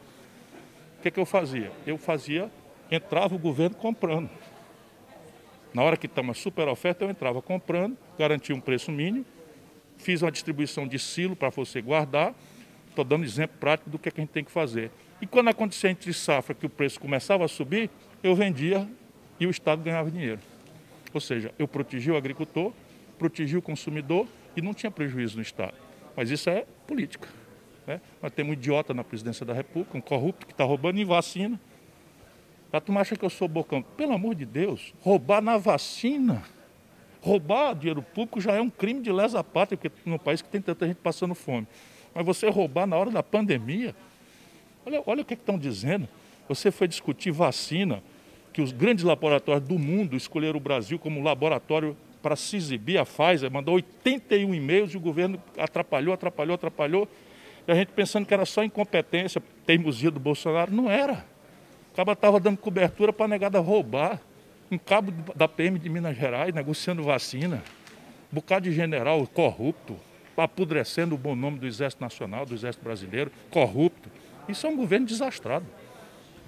O 1.00 1.01
que, 1.01 1.12
que 1.12 1.19
eu 1.19 1.25
fazia? 1.25 1.69
Eu 1.86 1.98
fazia, 1.98 2.50
entrava 2.89 3.36
o 3.36 3.39
governo 3.39 3.75
comprando. 3.75 4.29
Na 5.74 5.83
hora 5.83 5.98
que 5.98 6.05
está 6.05 6.21
uma 6.21 6.33
super 6.33 6.69
oferta, 6.69 7.03
eu 7.03 7.10
entrava 7.10 7.41
comprando, 7.41 7.98
garantia 8.17 8.55
um 8.55 8.62
preço 8.62 8.89
mínimo, 8.89 9.25
fiz 10.01 10.22
uma 10.22 10.31
distribuição 10.31 10.88
de 10.88 11.00
silo 11.00 11.36
para 11.36 11.50
você 11.50 11.81
guardar. 11.81 12.34
Estou 12.89 13.05
dando 13.05 13.24
exemplo 13.24 13.58
prático 13.60 13.89
do 13.89 13.98
que, 13.98 14.10
é 14.10 14.12
que 14.12 14.20
a 14.20 14.24
gente 14.24 14.31
tem 14.31 14.43
que 14.43 14.51
fazer. 14.51 14.91
E 15.22 15.27
quando 15.27 15.48
acontecia 15.50 15.89
entre 15.89 16.12
safra 16.13 16.53
que 16.53 16.65
o 16.65 16.70
preço 16.70 17.00
começava 17.00 17.46
a 17.46 17.48
subir, 17.48 17.89
eu 18.24 18.36
vendia 18.36 18.88
e 19.39 19.48
o 19.48 19.50
Estado 19.50 19.81
ganhava 19.81 20.12
dinheiro. 20.12 20.39
Ou 21.13 21.22
seja, 21.22 21.53
eu 21.58 21.67
protegi 21.67 22.12
o 22.12 22.17
agricultor, 22.17 22.74
protegi 23.17 23.55
o 23.55 23.62
consumidor 23.62 24.27
e 24.55 24.62
não 24.62 24.74
tinha 24.74 24.91
prejuízo 24.91 25.38
no 25.38 25.41
Estado. 25.41 25.75
Mas 26.15 26.29
isso 26.29 26.50
é 26.50 26.65
política. 26.88 27.27
Né? 27.86 28.01
Nós 28.22 28.31
temos 28.31 28.51
um 28.51 28.53
idiota 28.53 28.93
na 28.93 29.03
presidência 29.03 29.46
da 29.46 29.53
República, 29.53 29.98
um 29.98 30.01
corrupto 30.01 30.46
que 30.46 30.53
está 30.53 30.63
roubando 30.63 31.00
em 31.00 31.05
vacina. 31.05 31.60
A 32.72 32.79
turma 32.79 33.01
acha 33.01 33.15
que 33.15 33.25
eu 33.25 33.29
sou 33.29 33.48
bocão. 33.48 33.81
Pelo 33.81 34.13
amor 34.13 34.34
de 34.34 34.46
Deus, 34.46 34.93
roubar 35.01 35.41
na 35.41 35.58
vacina. 35.58 36.43
Roubar 37.21 37.75
dinheiro 37.75 38.01
público 38.01 38.41
já 38.41 38.53
é 38.53 38.61
um 38.61 38.69
crime 38.69 39.01
de 39.01 39.11
lesa 39.11 39.43
pátria, 39.43 39.77
porque 39.77 39.95
num 40.09 40.17
país 40.17 40.41
que 40.41 40.49
tem 40.49 40.59
tanta 40.59 40.87
gente 40.87 40.97
passando 40.97 41.35
fome. 41.35 41.67
Mas 42.13 42.25
você 42.25 42.49
roubar 42.49 42.87
na 42.87 42.97
hora 42.97 43.11
da 43.11 43.21
pandemia, 43.21 43.95
olha, 44.85 45.03
olha 45.05 45.21
o 45.21 45.25
que 45.25 45.35
estão 45.35 45.57
dizendo. 45.57 46.09
Você 46.49 46.71
foi 46.71 46.87
discutir 46.87 47.31
vacina, 47.31 48.01
que 48.51 48.61
os 48.61 48.71
grandes 48.71 49.03
laboratórios 49.03 49.67
do 49.67 49.77
mundo 49.77 50.17
escolheram 50.17 50.57
o 50.57 50.59
Brasil 50.59 50.99
como 50.99 51.23
laboratório 51.23 51.95
para 52.21 52.35
se 52.35 52.55
exibir, 52.55 52.97
a 52.97 53.05
Pfizer 53.05 53.51
mandou 53.51 53.75
81 53.75 54.53
e-mails 54.53 54.93
e 54.93 54.97
o 54.97 54.99
governo 54.99 55.41
atrapalhou, 55.57 56.13
atrapalhou, 56.13 56.55
atrapalhou. 56.55 57.07
E 57.67 57.71
a 57.71 57.75
gente 57.75 57.89
pensando 57.89 58.25
que 58.25 58.33
era 58.33 58.45
só 58.45 58.63
incompetência, 58.63 59.41
teimosia 59.65 60.11
do 60.11 60.19
Bolsonaro. 60.19 60.71
Não 60.71 60.89
era. 60.89 61.25
O 61.91 61.95
cara 61.95 62.13
estava 62.13 62.39
dando 62.39 62.57
cobertura 62.57 63.11
para 63.11 63.25
a 63.25 63.29
negada 63.29 63.59
roubar 63.59 64.19
um 64.71 64.77
cabo 64.77 65.11
da 65.35 65.49
PM 65.49 65.77
de 65.77 65.89
Minas 65.89 66.15
Gerais 66.15 66.53
negociando 66.53 67.03
vacina, 67.03 67.61
um 68.31 68.35
bocado 68.35 68.69
de 68.69 68.73
general 68.73 69.27
corrupto, 69.27 69.97
apodrecendo 70.37 71.13
o 71.13 71.17
bom 71.17 71.35
nome 71.35 71.59
do 71.59 71.67
Exército 71.67 72.01
Nacional, 72.01 72.45
do 72.45 72.55
Exército 72.55 72.83
Brasileiro, 72.83 73.31
corrupto. 73.49 74.09
Isso 74.47 74.65
é 74.65 74.69
um 74.69 74.77
governo 74.77 75.05
desastrado. 75.05 75.65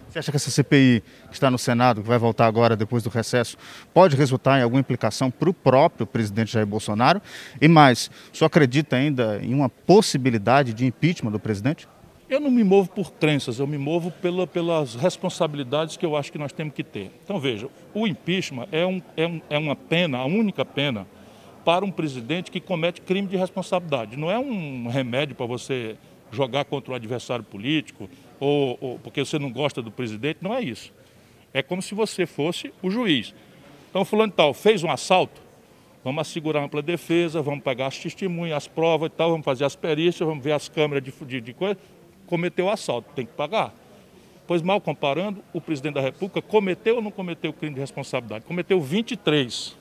Você 0.10 0.20
acha 0.20 0.32
que 0.32 0.38
essa 0.38 0.50
CPI 0.50 1.04
que 1.28 1.34
está 1.34 1.52
no 1.52 1.58
Senado, 1.58 2.02
que 2.02 2.08
vai 2.08 2.18
voltar 2.18 2.46
agora 2.46 2.76
depois 2.76 3.04
do 3.04 3.10
recesso, 3.10 3.58
pode 3.94 4.16
resultar 4.16 4.60
em 4.60 4.64
alguma 4.64 4.80
implicação 4.80 5.30
para 5.30 5.50
o 5.50 5.54
próprio 5.54 6.06
presidente 6.08 6.54
Jair 6.54 6.66
Bolsonaro? 6.66 7.22
E 7.60 7.68
mais, 7.68 8.10
só 8.32 8.46
acredita 8.46 8.96
ainda 8.96 9.40
em 9.42 9.54
uma 9.54 9.70
possibilidade 9.70 10.74
de 10.74 10.86
impeachment 10.86 11.32
do 11.32 11.40
presidente? 11.40 11.88
Eu 12.34 12.40
não 12.40 12.50
me 12.50 12.64
movo 12.64 12.90
por 12.90 13.12
crenças, 13.12 13.60
eu 13.60 13.68
me 13.68 13.78
movo 13.78 14.10
pela, 14.10 14.48
pelas 14.48 14.96
responsabilidades 14.96 15.98
que 15.98 16.04
eu 16.04 16.16
acho 16.16 16.32
que 16.32 16.38
nós 16.40 16.52
temos 16.52 16.74
que 16.74 16.84
ter. 16.84 17.12
Então 17.24 17.40
veja, 17.40 17.70
o 17.94 18.08
impeachment 18.08 18.68
é, 18.72 18.84
um, 18.84 19.00
é, 19.16 19.28
um, 19.28 19.42
é 19.52 19.58
uma 19.60 19.76
pena, 19.76 20.18
a 20.18 20.26
única 20.26 20.66
pena 20.66 21.06
para 21.64 21.86
um 21.86 21.92
presidente 21.92 22.50
que 22.50 22.60
comete 22.60 23.02
crime 23.02 23.28
de 23.28 23.38
responsabilidade. 23.38 24.18
Não 24.18 24.32
é 24.32 24.40
um 24.40 24.88
remédio 24.88 25.36
para 25.36 25.46
você 25.46 25.96
jogar 26.32 26.66
contra 26.66 26.94
o 26.94 26.96
adversário 26.96 27.46
político 27.46 28.10
ou, 28.40 28.80
ou 28.82 28.98
porque 28.98 29.24
você 29.24 29.38
não 29.38 29.52
gosta 29.52 29.80
do 29.80 29.92
presidente, 29.92 30.40
não 30.42 30.56
é 30.56 30.62
isso. 30.64 30.92
É 31.54 31.62
como 31.62 31.84
se 31.84 31.94
você 31.94 32.26
fosse 32.26 32.74
o 32.82 32.90
juiz. 32.90 33.32
Então, 33.92 34.04
fulano 34.04 34.34
tal, 34.36 34.56
fez 34.56 34.84
um 34.84 34.90
assalto, 34.90 35.40
vamos 36.04 36.22
assegurar 36.22 36.64
ampla 36.64 36.82
defesa, 36.82 37.44
vamos 37.44 37.64
pegar 37.64 37.86
as 37.86 38.00
testemunhas, 38.00 38.58
as 38.58 38.68
provas 38.68 39.12
e 39.12 39.12
tal, 39.12 39.30
vamos 39.30 39.46
fazer 39.46 39.66
as 39.66 39.76
perícias, 39.76 40.28
vamos 40.28 40.44
ver 40.44 40.54
as 40.54 40.68
câmeras 40.68 41.04
de, 41.04 41.12
de, 41.28 41.40
de 41.40 41.54
coisa, 41.54 41.78
cometeu 42.28 42.70
assalto, 42.70 43.10
tem 43.16 43.26
que 43.26 43.34
pagar. 43.34 43.74
Pois, 44.46 44.62
mal 44.62 44.82
comparando, 44.82 45.44
o 45.54 45.62
presidente 45.62 45.94
da 45.94 46.02
República 46.02 46.42
cometeu 46.42 46.98
ou 46.98 47.02
não 47.02 47.12
cometeu 47.12 47.54
crime 47.54 47.76
de 47.76 47.80
responsabilidade? 47.80 48.46
Cometeu 48.46 48.80
23. 48.82 49.78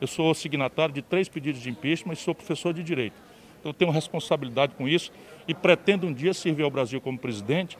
Eu 0.00 0.06
sou 0.06 0.34
signatário 0.34 0.94
de 0.94 1.02
três 1.02 1.28
pedidos 1.28 1.60
de 1.60 1.70
impeachment 1.70 2.14
e 2.14 2.16
sou 2.16 2.34
professor 2.34 2.72
de 2.72 2.82
Direito. 2.82 3.14
Então, 3.60 3.70
eu 3.70 3.74
tenho 3.74 3.90
responsabilidade 3.90 4.74
com 4.74 4.88
isso 4.88 5.12
e 5.46 5.54
pretendo 5.54 6.06
um 6.06 6.12
dia 6.12 6.34
servir 6.34 6.62
ao 6.64 6.70
Brasil 6.70 7.00
como 7.00 7.18
presidente 7.18 7.78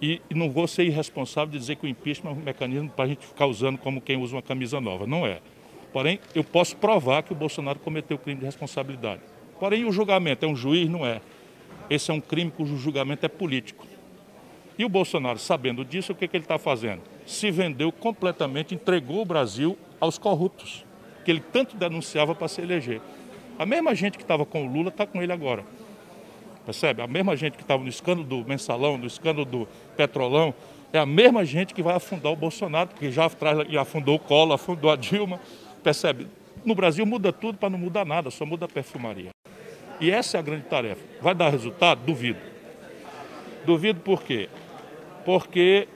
e, 0.00 0.20
e 0.30 0.34
não 0.34 0.50
vou 0.50 0.68
ser 0.68 0.84
irresponsável 0.84 1.50
de 1.50 1.58
dizer 1.58 1.76
que 1.76 1.86
o 1.86 1.88
impeachment 1.88 2.30
é 2.30 2.34
um 2.34 2.36
mecanismo 2.36 2.88
para 2.90 3.06
a 3.06 3.08
gente 3.08 3.26
ficar 3.26 3.46
usando 3.46 3.78
como 3.78 4.00
quem 4.00 4.16
usa 4.16 4.36
uma 4.36 4.42
camisa 4.42 4.80
nova. 4.80 5.06
Não 5.06 5.26
é. 5.26 5.40
Porém, 5.92 6.20
eu 6.34 6.44
posso 6.44 6.76
provar 6.76 7.22
que 7.22 7.32
o 7.32 7.36
Bolsonaro 7.36 7.78
cometeu 7.78 8.18
crime 8.18 8.38
de 8.38 8.46
responsabilidade. 8.46 9.22
Porém, 9.58 9.84
o 9.84 9.90
julgamento 9.90 10.44
é 10.44 10.48
um 10.48 10.54
juiz? 10.54 10.88
Não 10.88 11.04
é. 11.04 11.20
Esse 11.90 12.10
é 12.10 12.14
um 12.14 12.20
crime 12.20 12.50
cujo 12.50 12.76
julgamento 12.76 13.24
é 13.24 13.28
político. 13.28 13.86
E 14.78 14.84
o 14.84 14.88
Bolsonaro, 14.88 15.38
sabendo 15.38 15.84
disso, 15.84 16.12
o 16.12 16.14
que, 16.14 16.28
que 16.28 16.36
ele 16.36 16.44
está 16.44 16.58
fazendo? 16.58 17.02
Se 17.26 17.50
vendeu 17.50 17.90
completamente, 17.90 18.74
entregou 18.74 19.22
o 19.22 19.24
Brasil 19.24 19.76
aos 20.00 20.18
corruptos, 20.18 20.84
que 21.24 21.30
ele 21.30 21.40
tanto 21.40 21.76
denunciava 21.76 22.34
para 22.34 22.46
se 22.46 22.60
eleger. 22.60 23.00
A 23.58 23.66
mesma 23.66 23.94
gente 23.94 24.16
que 24.16 24.22
estava 24.22 24.46
com 24.46 24.64
o 24.64 24.72
Lula 24.72 24.90
está 24.90 25.04
com 25.04 25.20
ele 25.20 25.32
agora. 25.32 25.64
Percebe? 26.64 27.02
A 27.02 27.06
mesma 27.06 27.34
gente 27.34 27.56
que 27.56 27.62
estava 27.62 27.82
no 27.82 27.88
escândalo 27.88 28.26
do 28.26 28.48
mensalão, 28.48 28.96
no 28.96 29.06
escândalo 29.06 29.44
do 29.44 29.68
petrolão, 29.96 30.54
é 30.92 30.98
a 30.98 31.06
mesma 31.06 31.44
gente 31.44 31.74
que 31.74 31.82
vai 31.82 31.96
afundar 31.96 32.30
o 32.30 32.36
Bolsonaro, 32.36 32.90
porque 32.90 33.10
já 33.10 33.26
afundou 33.80 34.14
o 34.14 34.18
Collor, 34.18 34.54
afundou 34.54 34.90
a 34.90 34.96
Dilma. 34.96 35.40
Percebe? 35.82 36.28
No 36.64 36.74
Brasil 36.74 37.04
muda 37.04 37.32
tudo 37.32 37.58
para 37.58 37.70
não 37.70 37.78
mudar 37.78 38.04
nada, 38.04 38.30
só 38.30 38.46
muda 38.46 38.66
a 38.66 38.68
perfumaria. 38.68 39.30
E 40.00 40.10
essa 40.10 40.36
é 40.36 40.40
a 40.40 40.42
grande 40.42 40.64
tarefa. 40.64 41.02
Vai 41.20 41.34
dar 41.34 41.50
resultado? 41.50 42.00
Duvido. 42.04 42.38
Duvido 43.64 44.00
por 44.00 44.22
quê? 44.22 44.48
Porque 45.24 45.88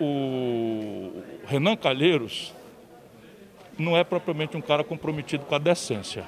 o 0.00 1.22
Renan 1.46 1.76
Calheiros 1.76 2.54
não 3.78 3.96
é 3.96 4.04
propriamente 4.04 4.56
um 4.56 4.60
cara 4.60 4.84
comprometido 4.84 5.44
com 5.44 5.54
a 5.54 5.58
decência. 5.58 6.24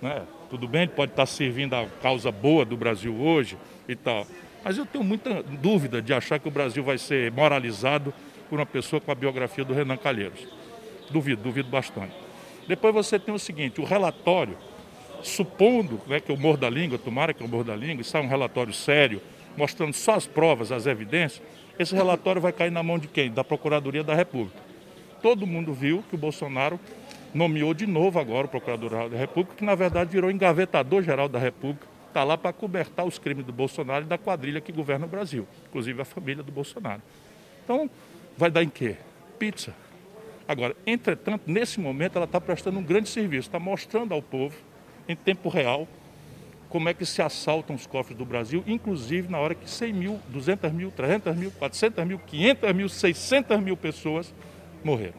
Né? 0.00 0.22
Tudo 0.50 0.66
bem, 0.66 0.82
ele 0.82 0.92
pode 0.92 1.12
estar 1.12 1.26
servindo 1.26 1.74
a 1.74 1.86
causa 2.02 2.30
boa 2.30 2.64
do 2.64 2.76
Brasil 2.76 3.14
hoje 3.14 3.56
e 3.88 3.94
tal. 3.94 4.26
Mas 4.64 4.76
eu 4.76 4.86
tenho 4.86 5.04
muita 5.04 5.42
dúvida 5.42 6.02
de 6.02 6.12
achar 6.12 6.38
que 6.38 6.48
o 6.48 6.50
Brasil 6.50 6.82
vai 6.82 6.98
ser 6.98 7.30
moralizado 7.32 8.12
por 8.48 8.58
uma 8.58 8.66
pessoa 8.66 9.00
com 9.00 9.10
a 9.10 9.14
biografia 9.14 9.64
do 9.64 9.74
Renan 9.74 9.96
Calheiros. 9.96 10.46
Duvido, 11.10 11.42
duvido 11.42 11.68
bastante. 11.68 12.12
Depois 12.66 12.92
você 12.92 13.18
tem 13.18 13.34
o 13.34 13.38
seguinte, 13.38 13.80
o 13.80 13.84
relatório, 13.84 14.56
supondo 15.22 16.00
né, 16.06 16.20
que 16.20 16.30
eu 16.30 16.36
morro 16.36 16.56
da 16.56 16.70
língua, 16.70 16.98
tomara 16.98 17.32
que 17.32 17.42
eu 17.42 17.48
morro 17.48 17.64
da 17.64 17.76
língua, 17.76 18.02
isso 18.02 18.16
é 18.16 18.20
um 18.20 18.28
relatório 18.28 18.72
sério, 18.72 19.20
mostrando 19.56 19.92
só 19.92 20.14
as 20.14 20.26
provas, 20.26 20.70
as 20.70 20.86
evidências, 20.86 21.42
esse 21.78 21.94
relatório 21.94 22.40
vai 22.40 22.52
cair 22.52 22.70
na 22.70 22.82
mão 22.82 22.98
de 22.98 23.06
quem? 23.08 23.30
Da 23.30 23.44
Procuradoria 23.44 24.02
da 24.02 24.14
República. 24.14 24.58
Todo 25.22 25.46
mundo 25.46 25.72
viu 25.72 26.04
que 26.08 26.14
o 26.14 26.18
Bolsonaro 26.18 26.78
nomeou 27.34 27.74
de 27.74 27.86
novo 27.86 28.18
agora 28.18 28.46
o 28.46 28.50
Procurador-Geral 28.50 29.08
da 29.08 29.16
República, 29.16 29.56
que 29.56 29.64
na 29.64 29.74
verdade 29.74 30.10
virou 30.10 30.30
engavetador-geral 30.30 31.28
da 31.28 31.38
República, 31.38 31.86
está 32.08 32.24
lá 32.24 32.36
para 32.36 32.52
cobertar 32.52 33.06
os 33.06 33.18
crimes 33.18 33.44
do 33.44 33.52
Bolsonaro 33.52 34.04
e 34.04 34.08
da 34.08 34.18
quadrilha 34.18 34.60
que 34.60 34.72
governa 34.72 35.06
o 35.06 35.08
Brasil, 35.08 35.46
inclusive 35.68 36.00
a 36.00 36.04
família 36.04 36.42
do 36.42 36.50
Bolsonaro. 36.50 37.02
Então, 37.64 37.88
vai 38.36 38.50
dar 38.50 38.62
em 38.62 38.68
quê? 38.68 38.96
Pizza. 39.38 39.74
Agora, 40.48 40.74
entretanto, 40.86 41.42
nesse 41.46 41.78
momento 41.78 42.16
ela 42.16 42.24
está 42.24 42.40
prestando 42.40 42.78
um 42.78 42.82
grande 42.82 43.08
serviço, 43.08 43.48
está 43.48 43.60
mostrando 43.60 44.14
ao 44.14 44.22
povo, 44.22 44.56
em 45.08 45.16
tempo 45.16 45.48
real, 45.48 45.88
como 46.68 46.88
é 46.88 46.94
que 46.94 47.06
se 47.06 47.22
assaltam 47.22 47.74
os 47.74 47.86
cofres 47.86 48.16
do 48.16 48.26
Brasil, 48.26 48.62
inclusive 48.66 49.28
na 49.28 49.38
hora 49.38 49.54
que 49.54 49.68
100 49.68 49.92
mil, 49.92 50.20
200 50.28 50.70
mil, 50.70 50.90
300 50.90 51.34
mil, 51.34 51.50
400 51.52 52.04
mil, 52.04 52.18
500 52.18 52.72
mil, 52.74 52.88
600 52.88 53.60
mil 53.60 53.76
pessoas 53.76 54.34
morreram. 54.84 55.18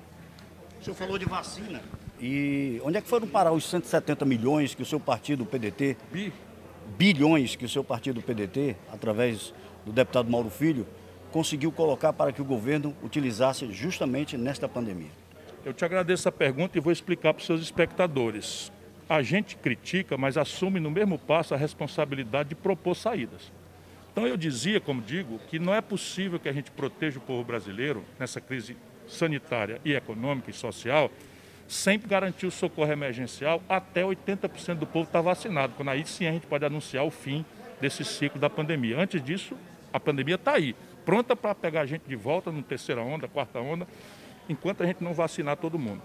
O 0.79 0.83
senhor 0.83 0.95
falou 0.95 1.17
de 1.17 1.25
vacina. 1.25 1.81
E 2.21 2.79
onde 2.83 2.97
é 2.97 3.01
que 3.01 3.07
foram 3.07 3.27
parar 3.27 3.51
os 3.51 3.67
170 3.67 4.25
milhões 4.25 4.75
que 4.75 4.83
o 4.83 4.85
seu 4.85 4.99
partido, 4.99 5.43
o 5.43 5.45
PDT, 5.45 5.97
Bi. 6.11 6.31
bilhões 6.97 7.55
que 7.55 7.65
o 7.65 7.69
seu 7.69 7.83
partido, 7.83 8.19
o 8.19 8.23
PDT, 8.23 8.75
através 8.91 9.53
do 9.85 9.91
deputado 9.91 10.29
Mauro 10.29 10.49
Filho, 10.49 10.85
conseguiu 11.31 11.71
colocar 11.71 12.13
para 12.13 12.31
que 12.31 12.41
o 12.41 12.45
governo 12.45 12.95
utilizasse 13.01 13.71
justamente 13.71 14.37
nesta 14.37 14.67
pandemia? 14.67 15.11
Eu 15.65 15.73
te 15.73 15.83
agradeço 15.83 16.27
a 16.29 16.31
pergunta 16.31 16.77
e 16.77 16.81
vou 16.81 16.91
explicar 16.91 17.33
para 17.33 17.41
os 17.41 17.45
seus 17.45 17.61
espectadores. 17.61 18.71
A 19.09 19.21
gente 19.23 19.57
critica, 19.57 20.17
mas 20.17 20.37
assume 20.37 20.79
no 20.79 20.91
mesmo 20.91 21.17
passo 21.17 21.53
a 21.55 21.57
responsabilidade 21.57 22.49
de 22.49 22.55
propor 22.55 22.95
saídas. 22.95 23.51
Então 24.11 24.27
eu 24.27 24.37
dizia, 24.37 24.79
como 24.79 25.01
digo, 25.01 25.39
que 25.49 25.57
não 25.57 25.73
é 25.73 25.81
possível 25.81 26.39
que 26.39 26.47
a 26.47 26.53
gente 26.53 26.69
proteja 26.69 27.17
o 27.17 27.21
povo 27.21 27.43
brasileiro 27.43 28.05
nessa 28.19 28.39
crise 28.39 28.77
sanitária 29.07 29.81
e 29.83 29.93
econômica 29.93 30.51
e 30.51 30.53
social 30.53 31.11
sempre 31.69 32.09
garantir 32.09 32.47
o 32.47 32.51
socorro 32.51 32.91
emergencial 32.91 33.61
até 33.69 34.01
80% 34.01 34.75
do 34.75 34.87
povo 34.87 35.05
estar 35.05 35.19
tá 35.19 35.21
vacinado, 35.21 35.73
quando 35.77 35.89
aí 35.89 36.03
sim 36.05 36.25
a 36.25 36.31
gente 36.31 36.47
pode 36.47 36.65
anunciar 36.65 37.05
o 37.05 37.11
fim 37.11 37.45
desse 37.79 38.03
ciclo 38.03 38.39
da 38.39 38.49
pandemia. 38.49 38.99
Antes 38.99 39.23
disso, 39.23 39.55
a 39.93 39.99
pandemia 39.99 40.35
está 40.35 40.53
aí, 40.53 40.75
pronta 41.05 41.35
para 41.35 41.53
pegar 41.53 41.81
a 41.81 41.85
gente 41.85 42.03
de 42.07 42.15
volta 42.15 42.51
no 42.51 42.63
terceira 42.63 43.01
onda, 43.01 43.27
quarta 43.27 43.59
onda, 43.59 43.87
enquanto 44.49 44.81
a 44.81 44.85
gente 44.85 45.03
não 45.03 45.13
vacinar 45.13 45.57
todo 45.57 45.77
mundo. 45.77 46.01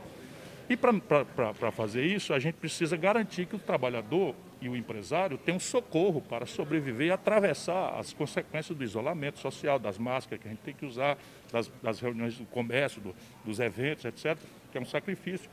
E 0.68 0.76
para 0.76 1.72
fazer 1.72 2.04
isso, 2.04 2.32
a 2.32 2.38
gente 2.38 2.54
precisa 2.54 2.96
garantir 2.96 3.46
que 3.46 3.56
o 3.56 3.58
trabalhador 3.58 4.34
e 4.60 4.68
o 4.68 4.74
empresário 4.74 5.36
tenham 5.36 5.60
socorro 5.60 6.22
para 6.22 6.46
sobreviver 6.46 7.08
e 7.08 7.10
atravessar 7.10 7.98
as 7.98 8.14
consequências 8.14 8.76
do 8.76 8.82
isolamento 8.82 9.38
social, 9.38 9.78
das 9.78 9.98
máscaras 9.98 10.40
que 10.40 10.48
a 10.48 10.50
gente 10.50 10.62
tem 10.62 10.74
que 10.74 10.86
usar, 10.86 11.18
das, 11.52 11.70
das 11.82 12.00
reuniões 12.00 12.38
do 12.38 12.46
comércio, 12.46 13.00
do, 13.00 13.14
dos 13.44 13.60
eventos, 13.60 14.06
etc., 14.06 14.38
que 14.72 14.78
é 14.78 14.80
um 14.80 14.86
sacrifício 14.86 15.50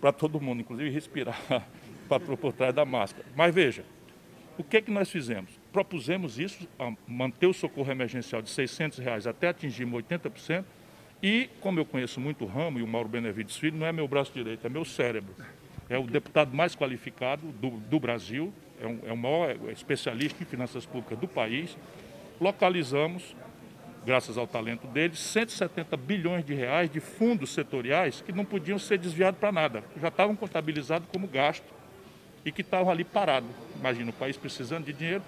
para 0.00 0.12
todo 0.12 0.40
mundo, 0.40 0.60
inclusive 0.60 0.88
respirar 0.90 1.36
para 2.08 2.20
por 2.20 2.52
trás 2.52 2.72
da 2.72 2.84
máscara. 2.84 3.26
Mas 3.34 3.52
veja, 3.52 3.84
o 4.56 4.62
que, 4.62 4.76
é 4.76 4.80
que 4.80 4.90
nós 4.90 5.10
fizemos? 5.10 5.50
Propusemos 5.72 6.38
isso, 6.38 6.68
manter 7.06 7.46
o 7.46 7.52
socorro 7.52 7.90
emergencial 7.90 8.40
de 8.40 8.50
600 8.50 8.98
reais 8.98 9.26
até 9.26 9.48
atingirmos 9.48 10.02
80%, 10.02 10.64
e, 11.22 11.48
como 11.60 11.78
eu 11.78 11.84
conheço 11.84 12.20
muito 12.20 12.44
o 12.44 12.48
ramo, 12.48 12.80
e 12.80 12.82
o 12.82 12.86
Mauro 12.86 13.08
Benevides 13.08 13.56
Filho 13.56 13.78
não 13.78 13.86
é 13.86 13.92
meu 13.92 14.08
braço 14.08 14.32
direito, 14.32 14.66
é 14.66 14.70
meu 14.70 14.84
cérebro. 14.84 15.34
É 15.88 15.96
o 15.96 16.02
deputado 16.02 16.54
mais 16.54 16.74
qualificado 16.74 17.46
do, 17.52 17.70
do 17.70 18.00
Brasil, 18.00 18.52
é, 18.80 18.86
um, 18.86 18.98
é 19.06 19.12
o 19.12 19.16
maior 19.16 19.56
especialista 19.70 20.42
em 20.42 20.46
finanças 20.46 20.84
públicas 20.84 21.16
do 21.18 21.28
país. 21.28 21.76
Localizamos, 22.40 23.36
graças 24.04 24.36
ao 24.36 24.48
talento 24.48 24.88
dele, 24.88 25.14
170 25.14 25.96
bilhões 25.96 26.44
de 26.44 26.54
reais 26.54 26.90
de 26.90 26.98
fundos 26.98 27.50
setoriais 27.50 28.20
que 28.20 28.32
não 28.32 28.44
podiam 28.44 28.78
ser 28.78 28.98
desviados 28.98 29.38
para 29.38 29.52
nada, 29.52 29.84
já 30.00 30.08
estavam 30.08 30.34
contabilizados 30.34 31.06
como 31.12 31.28
gasto 31.28 31.72
e 32.44 32.50
que 32.50 32.62
estavam 32.62 32.90
ali 32.90 33.04
parados. 33.04 33.50
Imagina 33.76 34.10
o 34.10 34.14
país 34.14 34.36
precisando 34.36 34.86
de 34.86 34.92
dinheiro. 34.92 35.22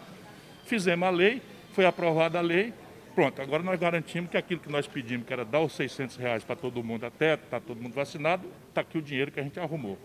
Fizemos 0.65 1.07
a 1.07 1.11
lei, 1.11 1.41
foi 1.73 1.85
aprovada 1.87 2.39
a 2.39 2.43
lei, 2.43 2.73
Pronto, 3.15 3.41
agora 3.41 3.63
nós 3.63 3.79
garantimos 3.79 4.29
que 4.29 4.37
aquilo 4.37 4.61
que 4.61 4.71
nós 4.71 4.89
pedimos, 4.89 5.27
que 5.27 5.33
era 5.33 5.45
dar 5.45 5.61
os 5.61 5.73
600 5.75 6.17
reais 6.17 6.43
para 6.43 6.57
todo 6.57 6.83
mundo 6.83 7.07
até 7.07 7.37
tá 7.37 7.61
todo 7.61 7.81
mundo 7.81 7.95
vacinado, 7.95 8.45
está 8.69 8.81
aqui 8.81 8.99
o 8.99 9.03
dinheiro 9.03 9.31
que 9.31 9.39
a 9.39 9.43
gente 9.43 9.59
arrumou. 9.61 9.97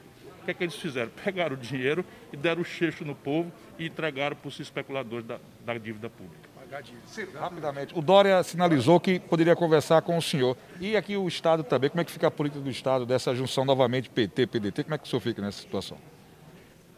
O 0.42 0.46
que 0.46 0.52
é 0.52 0.54
que 0.54 0.64
eles 0.64 0.76
fizeram? 0.76 1.10
Pegaram 1.24 1.56
o 1.56 1.58
dinheiro 1.58 2.06
e 2.32 2.38
deram 2.38 2.62
o 2.62 2.66
cheixo 2.66 3.04
no 3.04 3.16
povo 3.16 3.52
e 3.80 3.88
entregaram 3.88 4.36
para 4.36 4.48
os 4.48 4.60
especuladores 4.60 5.26
da, 5.26 5.40
da 5.66 5.74
dívida 5.78 6.10
pública. 6.10 6.50
Rapidamente, 7.40 7.98
o 7.98 8.02
Dória 8.02 8.44
sinalizou 8.44 9.00
que 9.00 9.20
poderia 9.20 9.56
conversar 9.56 10.04
com 10.04 10.16
o 10.16 10.22
senhor. 10.22 10.56
E 10.80 10.96
aqui 10.96 11.18
o 11.18 11.28
Estado 11.28 11.64
também, 11.64 11.90
como 11.90 12.02
é 12.02 12.04
que 12.04 12.12
fica 12.12 12.28
a 12.28 12.32
política 12.32 12.62
do 12.62 12.70
Estado 12.70 13.08
dessa 13.08 13.34
junção 13.34 13.66
novamente 13.66 14.08
PT-PDT? 14.08 14.84
Como 14.84 14.94
é 14.94 14.98
que 15.00 15.06
o 15.06 15.08
senhor 15.08 15.20
fica 15.20 15.42
nessa 15.42 15.60
situação? 15.60 15.98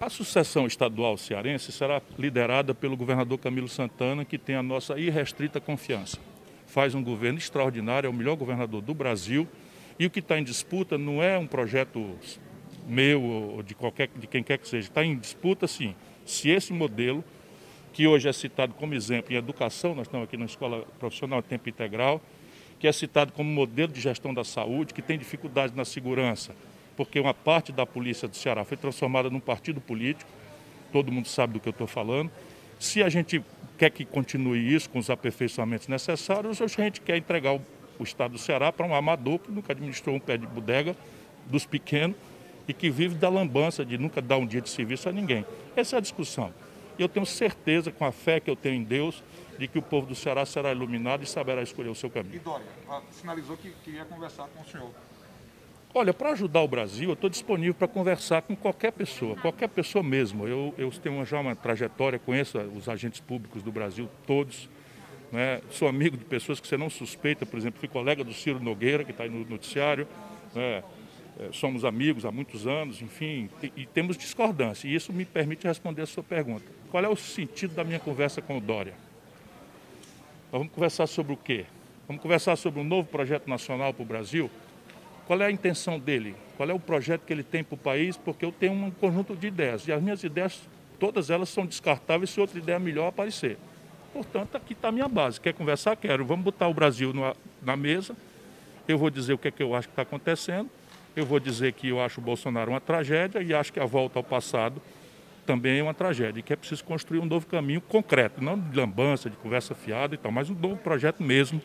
A 0.02 0.10
sucessão 0.10 0.66
estadual 0.66 1.16
cearense 1.16 1.72
será 1.72 2.02
liderada 2.18 2.74
pelo 2.74 2.98
governador 2.98 3.38
Camilo 3.38 3.68
Santana, 3.68 4.26
que 4.26 4.36
tem 4.36 4.56
a 4.56 4.64
nossa 4.64 4.98
irrestrita 5.00 5.62
confiança. 5.62 6.18
faz 6.66 6.96
um 6.96 7.04
governo 7.04 7.38
extraordinário, 7.38 8.08
é 8.08 8.10
o 8.10 8.14
melhor 8.14 8.36
governador 8.36 8.82
do 8.82 8.96
Brasil. 8.96 9.48
E 10.00 10.06
o 10.08 10.10
que 10.10 10.18
está 10.18 10.40
em 10.40 10.44
disputa 10.44 10.98
não 10.98 11.22
é 11.22 11.38
um 11.38 11.46
projeto 11.46 12.18
meu 12.88 13.22
ou 13.22 13.62
de, 13.62 13.76
qualquer, 13.76 14.10
de 14.16 14.26
quem 14.26 14.42
quer 14.42 14.58
que 14.58 14.68
seja. 14.68 14.88
Está 14.88 15.06
em 15.06 15.16
disputa, 15.16 15.68
sim, 15.68 15.94
se 16.26 16.50
esse 16.50 16.74
modelo, 16.74 17.24
que 17.94 18.08
hoje 18.08 18.28
é 18.28 18.34
citado 18.34 18.74
como 18.74 18.96
exemplo 18.96 19.32
em 19.32 19.36
educação, 19.36 19.94
nós 19.94 20.08
estamos 20.08 20.28
aqui 20.28 20.36
na 20.36 20.46
Escola 20.46 20.84
Profissional 20.98 21.44
Tempo 21.44 21.70
Integral, 21.70 22.20
que 22.80 22.88
é 22.88 22.92
citado 22.92 23.34
como 23.34 23.52
modelo 23.52 23.94
de 23.94 24.02
gestão 24.02 24.34
da 24.34 24.44
saúde, 24.44 24.96
que 24.96 25.02
tem 25.04 25.20
dificuldade 25.20 25.76
na 25.76 25.86
segurança, 25.86 26.56
porque 26.96 27.20
uma 27.20 27.34
parte 27.34 27.72
da 27.72 27.86
polícia 27.86 28.28
do 28.28 28.36
Ceará 28.36 28.64
foi 28.64 28.78
transformada 28.78 29.30
num 29.30 29.40
partido 29.40 29.80
político, 29.82 30.30
todo 30.92 31.12
mundo 31.12 31.28
sabe 31.28 31.54
do 31.54 31.60
que 31.60 31.68
eu 31.68 31.72
estou 31.72 31.88
falando. 31.88 32.32
Se 32.80 33.02
a 33.02 33.10
gente 33.10 33.44
quer 33.78 33.90
que 33.90 34.06
continue 34.06 34.74
isso 34.74 34.90
com 34.90 35.00
os 35.00 35.10
aperfeiçoamentos 35.10 35.88
necessários, 35.88 36.60
ou 36.60 36.68
se 36.68 36.82
a 36.82 36.84
gente 36.84 37.02
quer 37.02 37.18
entregar 37.18 37.54
o, 37.56 37.62
o 38.00 38.04
Estado 38.04 38.32
do 38.34 38.38
Ceará 38.38 38.72
para 38.72 38.86
um 38.86 38.94
amador 38.94 39.40
que 39.40 39.52
nunca 39.52 39.74
administrou 39.74 40.16
um 40.16 40.20
pé 40.20 40.38
de 40.38 40.46
bodega 40.46 40.96
dos 41.48 41.66
pequenos 41.66 42.16
e 42.68 42.74
que 42.74 42.90
vive 42.90 43.16
da 43.16 43.30
lambança 43.30 43.86
de 43.86 43.98
nunca 43.98 44.22
dar 44.22 44.38
um 44.38 44.46
dia 44.46 44.62
de 44.62 44.70
serviço 44.70 45.10
a 45.10 45.12
ninguém. 45.12 45.46
Essa 45.76 45.96
é 45.96 45.98
a 45.98 46.02
discussão. 46.02 46.54
E 46.98 47.02
eu 47.02 47.10
tenho 47.10 47.26
certeza, 47.26 47.92
com 47.92 48.06
a 48.06 48.12
fé 48.12 48.40
que 48.40 48.50
eu 48.50 48.56
tenho 48.56 48.76
em 48.76 48.84
Deus, 48.84 49.24
de 49.58 49.68
que 49.68 49.78
o 49.78 49.82
povo 49.82 50.08
do 50.08 50.16
Ceará 50.16 50.46
será 50.46 50.72
iluminado 50.72 51.24
e 51.24 51.28
saberá 51.28 51.62
escolher 51.62 51.90
o 51.90 51.96
seu 51.96 52.10
caminho. 52.10 52.36
E 52.36 52.40
Dória, 52.40 52.66
sinalizou 53.12 53.58
que 53.58 53.72
queria 53.84 54.06
conversar 54.06 54.48
com 54.48 54.62
o 54.62 54.66
senhor. 54.66 54.90
Olha, 55.94 56.14
para 56.14 56.32
ajudar 56.32 56.62
o 56.62 56.68
Brasil, 56.70 57.10
eu 57.10 57.14
estou 57.14 57.30
disponível 57.30 57.74
para 57.74 57.88
conversar 57.88 58.42
com 58.44 58.56
qualquer 58.56 58.94
pessoa, 58.94 59.36
qualquer 59.36 59.68
pessoa 59.68 60.02
mesmo. 60.02 60.48
Eu, 60.48 60.74
eu 60.78 60.90
tenho 60.92 61.26
já 61.26 61.42
uma 61.42 61.54
trajetória, 61.54 62.18
conheço 62.18 62.58
os 62.60 62.88
agentes 62.88 63.20
públicos 63.20 63.62
do 63.62 63.74
Brasil 63.74 64.08
todos. 64.26 64.70
Né? 65.34 65.62
Sou 65.70 65.90
amigo 65.90 66.16
de 66.16 66.24
pessoas 66.24 66.62
que 66.62 66.68
você 66.68 66.78
não 66.78 66.90
suspeita, 66.90 67.46
por 67.46 67.58
exemplo, 67.58 67.78
fui 67.78 67.90
colega 67.90 68.24
do 68.24 68.34
Ciro 68.34 68.62
Nogueira, 68.62 69.04
que 69.04 69.12
está 69.12 69.26
aí 69.26 69.30
no 69.30 69.46
noticiário. 69.46 70.08
Né? 70.56 70.82
É, 71.40 71.50
somos 71.52 71.84
amigos 71.84 72.24
há 72.24 72.32
muitos 72.32 72.66
anos, 72.66 73.02
enfim, 73.02 73.50
e 73.76 73.86
temos 73.86 74.18
discordância. 74.18 74.88
E 74.88 74.96
isso 74.96 75.12
me 75.12 75.26
permite 75.26 75.68
responder 75.68 76.04
a 76.04 76.06
sua 76.08 76.24
pergunta. 76.24 76.64
Qual 76.90 77.04
é 77.04 77.10
o 77.10 77.18
sentido 77.18 77.76
da 77.76 77.84
minha 77.84 78.00
conversa 78.00 78.42
com 78.42 78.58
o 78.58 78.62
Dória? 78.62 78.94
Nós 80.54 80.60
vamos 80.60 80.72
conversar 80.72 81.08
sobre 81.08 81.34
o 81.34 81.38
quê? 81.38 81.66
Vamos 82.08 82.22
conversar 82.22 82.56
sobre 82.56 82.80
um 82.80 82.84
novo 82.86 83.10
projeto 83.10 83.50
nacional 83.50 83.94
para 83.94 84.04
o 84.04 84.06
Brasil 84.06 84.50
qual 85.28 85.42
é 85.42 85.46
a 85.46 85.52
intenção 85.52 86.00
dele? 86.00 86.36
Qual 86.58 86.70
é 86.70 86.74
o 86.74 86.80
projeto 86.80 87.22
que 87.26 87.34
ele 87.34 87.44
tem 87.44 87.64
para 87.64 87.76
o 87.76 87.78
país? 87.78 88.18
Porque 88.18 88.46
eu 88.46 88.52
tenho 88.52 88.74
um 88.74 88.92
conjunto 88.92 89.36
de 89.36 89.48
ideias. 89.48 89.88
E 89.88 89.92
as 89.92 90.02
minhas 90.02 90.24
ideias, 90.24 90.62
todas 91.00 91.30
elas 91.30 91.50
são 91.50 91.66
descartáveis 91.66 92.30
se 92.30 92.40
outra 92.40 92.58
ideia 92.58 92.78
melhor 92.80 93.08
aparecer. 93.08 93.58
Portanto, 94.14 94.56
aqui 94.56 94.74
está 94.74 94.90
a 94.90 94.92
minha 94.92 95.08
base. 95.08 95.40
Quer 95.40 95.54
conversar? 95.54 95.96
Quero. 95.96 96.26
Vamos 96.26 96.44
botar 96.44 96.68
o 96.68 96.74
Brasil 96.74 97.14
na, 97.14 97.34
na 97.62 97.78
mesa. 97.78 98.16
Eu 98.88 98.98
vou 98.98 99.10
dizer 99.10 99.34
o 99.34 99.38
que 99.38 99.48
é 99.48 99.52
que 99.52 99.64
eu 99.64 99.74
acho 99.74 99.88
que 99.88 99.94
está 99.94 100.02
acontecendo. 100.02 100.70
Eu 101.16 101.26
vou 101.26 101.40
dizer 101.40 101.74
que 101.74 101.90
eu 101.90 102.02
acho 102.02 102.20
o 102.20 102.24
Bolsonaro 102.24 102.72
uma 102.72 102.82
tragédia 102.82 103.42
e 103.42 103.54
acho 103.54 103.72
que 103.72 103.80
a 103.80 103.86
volta 103.86 104.20
ao 104.20 104.24
passado 104.24 104.82
também 105.46 105.80
é 105.80 105.84
uma 105.84 105.94
tragédia. 105.94 106.40
E 106.40 106.44
que 106.44 106.54
é 106.54 106.56
preciso 106.56 106.84
construir 106.84 107.20
um 107.20 107.26
novo 107.26 107.48
caminho 107.48 107.82
concreto, 107.82 108.44
não 108.44 108.58
de 108.58 108.78
lambança, 108.78 109.30
de 109.30 109.36
conversa 109.38 109.74
fiada 109.76 110.16
e 110.16 110.18
tal, 110.18 110.32
mas 110.32 110.50
um 110.50 110.56
novo 110.56 110.78
projeto 110.78 111.24
mesmo 111.24 111.62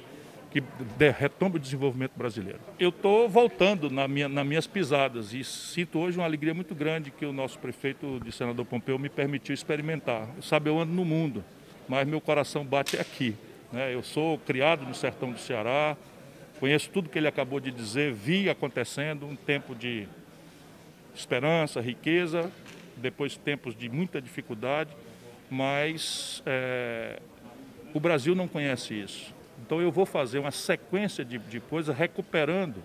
que 0.57 1.11
retoma 1.19 1.57
o 1.57 1.59
desenvolvimento 1.59 2.13
brasileiro. 2.17 2.61
Eu 2.79 2.89
estou 2.89 3.29
voltando 3.29 3.91
na 3.91 4.09
minha, 4.09 4.29
nas 4.29 4.47
minhas 4.47 4.67
pisadas 4.67 5.35
e 5.35 5.45
sinto 5.45 5.99
hoje 5.99 6.17
uma 6.17 6.25
alegria 6.25 6.55
muito 6.55 6.75
grande 6.75 7.11
que 7.11 7.27
o 7.27 7.33
nosso 7.33 7.59
prefeito 7.59 8.19
de 8.25 8.33
Senador 8.33 8.65
Pompeu 8.65 8.99
me 8.99 9.11
permitiu 9.11 9.55
experimentar. 9.55 10.29
Sabe, 10.41 10.71
eu 10.71 10.79
ando 10.79 10.93
no 10.93 11.05
mundo, 11.05 11.45
mas 11.87 12.09
meu 12.09 12.21
coração 12.21 12.65
bate 12.65 12.97
aqui. 12.97 13.35
Né? 13.71 13.93
Eu 13.93 14.03
sou 14.03 14.39
criado 14.39 14.87
no 14.87 14.95
sertão 14.95 15.31
do 15.31 15.39
Ceará, 15.39 15.97
conheço 16.59 16.89
tudo 16.89 17.11
que 17.11 17.19
ele 17.19 17.29
acabou 17.29 17.61
de 17.61 17.71
dizer, 17.71 18.13
vi 18.15 18.49
acontecendo 18.49 19.27
um 19.27 19.37
tempo 19.37 19.75
de 19.75 20.09
esperança, 21.15 21.81
riqueza, 21.81 22.51
depois 22.97 23.37
tempos 23.37 23.77
de 23.77 23.91
muita 23.91 24.23
dificuldade, 24.23 24.91
mas 25.51 26.43
é, 26.47 27.21
o 27.93 28.01
Brasil 28.01 28.35
não 28.35 28.49
conhece 28.49 28.95
isso. 28.95 29.37
Então 29.67 29.81
eu 29.81 29.91
vou 29.91 30.07
fazer 30.07 30.39
uma 30.39 30.53
sequência 30.53 31.25
de, 31.25 31.39
de 31.39 31.59
coisas 31.59 31.95
recuperando 31.95 32.77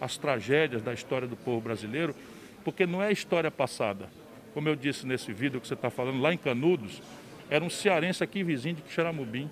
as 0.00 0.16
tragédias 0.16 0.82
da 0.82 0.94
história 0.94 1.28
do 1.28 1.36
povo 1.36 1.60
brasileiro, 1.60 2.16
porque 2.64 2.86
não 2.86 3.02
é 3.02 3.12
história 3.12 3.50
passada. 3.50 4.08
Como 4.54 4.66
eu 4.66 4.74
disse 4.74 5.06
nesse 5.06 5.30
vídeo 5.32 5.60
que 5.60 5.68
você 5.68 5.74
está 5.74 5.90
falando, 5.90 6.20
lá 6.20 6.32
em 6.32 6.38
Canudos, 6.38 7.02
era 7.50 7.62
um 7.62 7.68
cearense 7.68 8.24
aqui 8.24 8.42
vizinho 8.42 8.76
de 8.76 8.90
Xaramubim, 8.90 9.50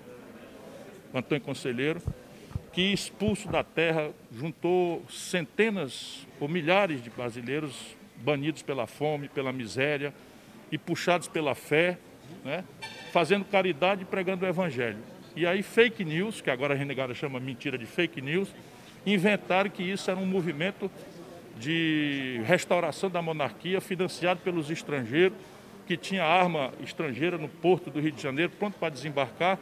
Antônio 1.13 1.43
Conselheiro, 1.43 2.01
que 2.73 2.91
expulso 2.91 3.47
da 3.47 3.63
terra 3.63 4.09
juntou 4.33 5.05
centenas 5.07 6.27
ou 6.39 6.49
milhares 6.49 7.01
de 7.01 7.11
brasileiros 7.11 7.95
banidos 8.17 8.63
pela 8.63 8.87
fome, 8.87 9.29
pela 9.29 9.53
miséria 9.53 10.11
e 10.71 10.77
puxados 10.77 11.27
pela 11.27 11.53
fé, 11.53 11.97
né, 12.43 12.63
fazendo 13.13 13.45
caridade 13.45 14.01
e 14.01 14.05
pregando 14.05 14.45
o 14.45 14.47
evangelho. 14.49 15.14
E 15.35 15.45
aí 15.45 15.61
fake 15.61 16.05
news, 16.05 16.41
que 16.41 16.49
agora 16.49 16.73
a 16.73 16.77
renegada 16.77 17.13
chama 17.13 17.39
mentira 17.39 17.77
de 17.77 17.85
fake 17.85 18.21
news, 18.21 18.47
inventaram 19.05 19.69
que 19.69 19.83
isso 19.83 20.09
era 20.09 20.19
um 20.19 20.25
movimento 20.25 20.89
de 21.59 22.41
restauração 22.45 23.09
da 23.09 23.21
monarquia 23.21 23.79
financiado 23.81 24.39
pelos 24.41 24.69
estrangeiros, 24.69 25.37
que 25.85 25.95
tinha 25.95 26.23
arma 26.23 26.71
estrangeira 26.83 27.37
no 27.37 27.47
porto 27.47 27.89
do 27.89 27.99
Rio 27.99 28.11
de 28.11 28.21
Janeiro, 28.21 28.51
pronto 28.57 28.77
para 28.79 28.89
desembarcar, 28.89 29.59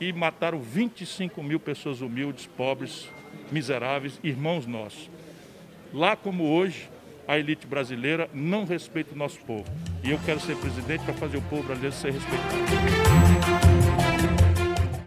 e 0.00 0.12
mataram 0.12 0.60
25 0.60 1.42
mil 1.42 1.60
pessoas 1.60 2.00
humildes, 2.00 2.46
pobres, 2.46 3.08
miseráveis, 3.50 4.18
irmãos 4.22 4.66
nossos. 4.66 5.10
Lá 5.92 6.16
como 6.16 6.44
hoje, 6.44 6.88
a 7.26 7.38
elite 7.38 7.66
brasileira 7.66 8.28
não 8.32 8.64
respeita 8.64 9.14
o 9.14 9.18
nosso 9.18 9.38
povo. 9.40 9.64
E 10.02 10.10
eu 10.10 10.18
quero 10.24 10.40
ser 10.40 10.56
presidente 10.56 11.04
para 11.04 11.14
fazer 11.14 11.36
o 11.36 11.42
povo 11.42 11.62
brasileiro 11.62 11.94
ser 11.94 12.12
respeitado. 12.12 13.85